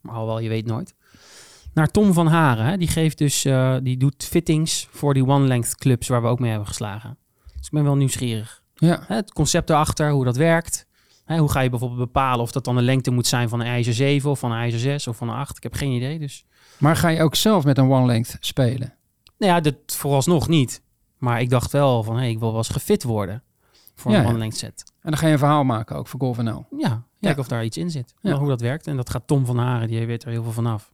maar 0.01 0.13
alhoewel, 0.13 0.39
je 0.39 0.49
weet 0.49 0.65
nooit, 0.65 0.95
naar 1.73 1.91
Tom 1.91 2.13
van 2.13 2.27
Haren. 2.27 2.65
Hè? 2.65 2.77
Die 2.77 2.87
geeft 2.87 3.17
dus, 3.17 3.45
eh, 3.45 3.75
die 3.83 3.97
doet 3.97 4.23
fittings 4.23 4.87
voor 4.91 5.13
die 5.13 5.25
one-length 5.25 5.75
clubs 5.75 6.07
waar 6.07 6.21
we 6.21 6.27
ook 6.27 6.39
mee 6.39 6.49
hebben 6.49 6.67
geslagen. 6.67 7.17
Dus 7.55 7.65
ik 7.65 7.71
ben 7.71 7.83
wel 7.83 7.95
nieuwsgierig. 7.95 8.63
Ja, 8.75 9.03
Hè, 9.07 9.15
het 9.15 9.33
concept 9.33 9.69
erachter, 9.69 10.11
hoe 10.11 10.25
dat 10.25 10.37
werkt. 10.37 10.87
Hè, 11.25 11.37
hoe 11.37 11.51
ga 11.51 11.59
je 11.59 11.69
bijvoorbeeld 11.69 11.99
bepalen 11.99 12.41
of 12.41 12.51
dat 12.51 12.65
dan 12.65 12.77
een 12.77 12.83
lengte 12.83 13.11
moet 13.11 13.27
zijn 13.27 13.49
van 13.49 13.59
een 13.59 13.67
ijzer 13.67 13.93
7 13.93 14.29
of 14.29 14.39
van 14.39 14.51
een 14.51 14.57
ijzer 14.57 14.79
6 14.79 15.07
of 15.07 15.17
van 15.17 15.29
een 15.29 15.35
8? 15.35 15.57
Ik 15.57 15.63
heb 15.63 15.73
geen 15.73 15.91
idee, 15.91 16.19
dus... 16.19 16.45
maar 16.77 16.95
ga 16.95 17.07
je 17.07 17.23
ook 17.23 17.35
zelf 17.35 17.63
met 17.63 17.77
een 17.77 17.91
one 17.91 18.05
length 18.05 18.37
spelen? 18.39 18.93
Nou 19.37 19.53
ja, 19.53 19.59
dat 19.59 19.75
vooralsnog 19.85 20.47
niet. 20.47 20.81
Maar 21.17 21.41
ik 21.41 21.49
dacht 21.49 21.71
wel 21.71 22.03
van, 22.03 22.17
hé, 22.17 22.27
ik 22.27 22.39
wil 22.39 22.49
wel 22.49 22.57
eens 22.57 22.69
gefit 22.69 23.03
worden 23.03 23.43
voor 23.99 24.13
een 24.13 24.21
ja. 24.21 24.27
one-length 24.27 24.57
set. 24.57 24.83
En 25.01 25.09
dan 25.09 25.19
ga 25.19 25.25
je 25.27 25.33
een 25.33 25.39
verhaal 25.39 25.63
maken 25.63 25.95
ook 25.95 26.07
voor 26.07 26.19
Golf 26.19 26.37
NL. 26.37 26.65
Ja, 26.77 27.03
kijken 27.19 27.41
of 27.41 27.47
daar 27.47 27.63
iets 27.63 27.77
in 27.77 27.91
zit. 27.91 28.13
Hoe 28.21 28.47
dat 28.47 28.61
werkt. 28.61 28.87
En 28.87 28.95
dat 28.95 29.09
gaat 29.09 29.27
Tom 29.27 29.45
van 29.45 29.57
Haren, 29.57 29.87
die 29.87 30.05
weet 30.05 30.23
er 30.23 30.29
heel 30.29 30.43
veel 30.43 30.51
vanaf. 30.51 30.93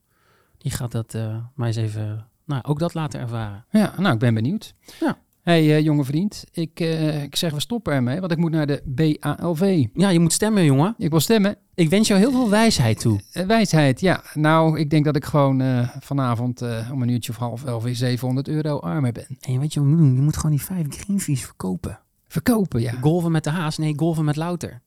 Die 0.57 0.71
gaat 0.71 0.91
dat 0.91 1.13
eh 1.13 1.37
mij 1.55 1.67
eens 1.67 1.75
even, 1.75 2.27
nou, 2.45 2.63
ook 2.63 2.79
dat 2.79 2.93
laten 2.93 3.19
ervaren. 3.19 3.65
Ja, 3.69 3.93
nou, 3.97 4.13
ik 4.13 4.19
ben 4.19 4.33
benieuwd. 4.33 4.73
Ja. 4.99 5.17
hey, 5.41 5.75
eh, 5.75 5.83
jonge 5.83 6.03
vriend, 6.03 6.43
ik, 6.51 6.79
eh, 6.79 7.23
ik 7.23 7.35
zeg 7.35 7.53
we 7.53 7.59
stoppen 7.59 7.93
ermee, 7.93 8.19
want 8.19 8.31
ik 8.31 8.37
moet 8.37 8.51
naar 8.51 8.67
de 8.67 8.81
BALV. 8.85 9.85
Ja, 9.93 10.09
je 10.09 10.19
moet 10.19 10.33
stemmen, 10.33 10.63
jongen. 10.63 10.95
Ik 10.97 11.09
wil 11.09 11.19
stemmen. 11.19 11.57
Ik 11.73 11.89
wens 11.89 12.07
jou 12.07 12.19
heel 12.19 12.31
veel 12.31 12.49
wijsheid 12.49 12.99
toe. 12.99 13.19
Wijsheid, 13.47 14.01
ja. 14.01 14.23
Nou, 14.33 14.79
ik 14.79 14.89
denk 14.89 15.05
dat 15.05 15.15
ik 15.15 15.25
gewoon 15.25 15.87
vanavond 15.99 16.61
om 16.91 17.01
een 17.01 17.09
uurtje 17.09 17.31
of 17.31 17.37
half 17.37 17.65
elf 17.65 17.83
weer 17.83 17.95
700 17.95 18.47
euro 18.47 18.79
armer 18.79 19.11
ben. 19.11 19.37
En 19.39 19.53
je 19.53 19.59
weet 19.59 19.73
je 19.73 19.79
wat 19.79 19.89
je 19.89 19.95
moet 19.95 19.97
doen? 19.97 20.15
Je 20.15 20.21
moet 20.21 20.35
gewoon 20.35 20.51
die 20.51 20.65
vijf 20.65 20.85
greenfees 20.89 21.45
verkopen. 21.45 21.99
Verkopen, 22.35 22.81
ja. 22.81 22.91
Golven 23.01 23.31
met 23.31 23.43
de 23.43 23.49
haas? 23.49 23.77
Nee, 23.77 23.93
golven 23.97 24.25
met 24.25 24.35
louter. 24.35 24.81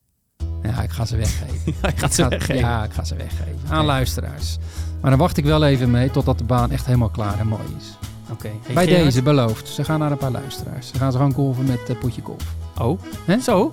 Ja, 0.62 0.82
ik 0.82 0.90
ga 0.90 1.04
ze 1.04 1.16
weggeven. 1.16 1.74
Gaat 1.96 2.08
Ik 2.08 2.12
ze 2.14 2.22
ga- 2.22 2.28
weggeven. 2.28 2.56
Ja, 2.68 2.84
ik 2.84 2.92
ga 2.92 3.04
ze 3.04 3.14
weggeven. 3.16 3.58
Aan 3.68 3.84
luisteraars. 3.84 4.56
Maar 5.00 5.10
dan 5.10 5.18
wacht 5.20 5.36
ik 5.36 5.44
wel 5.44 5.64
even 5.66 5.90
mee 5.90 6.10
totdat 6.10 6.38
de 6.38 6.44
baan 6.44 6.70
echt 6.70 6.86
helemaal 6.86 7.08
klaar 7.08 7.38
en 7.38 7.46
mooi 7.46 7.62
is. 7.78 7.98
Oké. 8.32 8.48
Hey, 8.62 8.74
Bij 8.74 8.84
Gerard. 8.86 9.04
deze 9.04 9.22
beloofd. 9.22 9.68
Ze 9.68 9.84
gaan 9.84 9.98
naar 9.98 10.10
een 10.10 10.16
paar 10.18 10.30
luisteraars. 10.30 10.88
Ze 10.88 10.96
gaan 10.96 11.12
ze 11.12 11.18
gewoon 11.18 11.32
golven 11.32 11.64
met 11.64 11.80
uh, 11.90 11.98
potje 11.98 12.22
golf. 12.22 12.54
Oh, 12.78 13.00
Hè? 13.24 13.38
zo? 13.40 13.72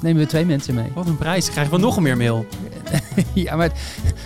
Nemen 0.00 0.22
we 0.22 0.28
twee 0.28 0.44
mensen 0.44 0.74
mee. 0.74 0.90
Wat 0.94 1.06
een 1.06 1.16
prijs. 1.18 1.50
Krijgen 1.50 1.74
we 1.74 1.80
nog 1.80 2.00
meer 2.00 2.16
mail. 2.16 2.46
ja, 3.34 3.56
maar 3.56 3.70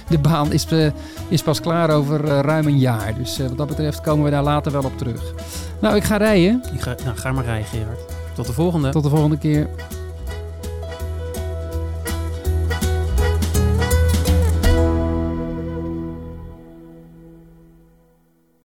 de 0.08 0.18
baan 0.18 0.52
is, 0.52 0.66
eh, 0.66 0.90
is 1.28 1.42
pas 1.42 1.60
klaar 1.60 1.90
over 1.90 2.24
eh, 2.24 2.40
ruim 2.40 2.66
een 2.66 2.78
jaar. 2.78 3.14
Dus 3.18 3.38
wat 3.38 3.56
dat 3.58 3.66
betreft 3.68 4.00
komen 4.00 4.24
we 4.24 4.30
daar 4.30 4.42
later 4.42 4.72
wel 4.72 4.84
op 4.84 4.98
terug. 4.98 5.34
Nou, 5.80 5.96
ik 5.96 6.04
ga 6.04 6.16
rijden. 6.16 6.62
Ik 6.74 6.80
ga, 6.80 6.94
nou, 7.04 7.16
ga 7.16 7.32
maar 7.32 7.44
rijden, 7.44 7.66
Gerard. 7.66 8.00
Tot 8.38 8.46
de 8.46 8.52
volgende. 8.52 8.90
Tot 8.90 9.02
de 9.02 9.08
volgende 9.08 9.38
keer. 9.38 9.68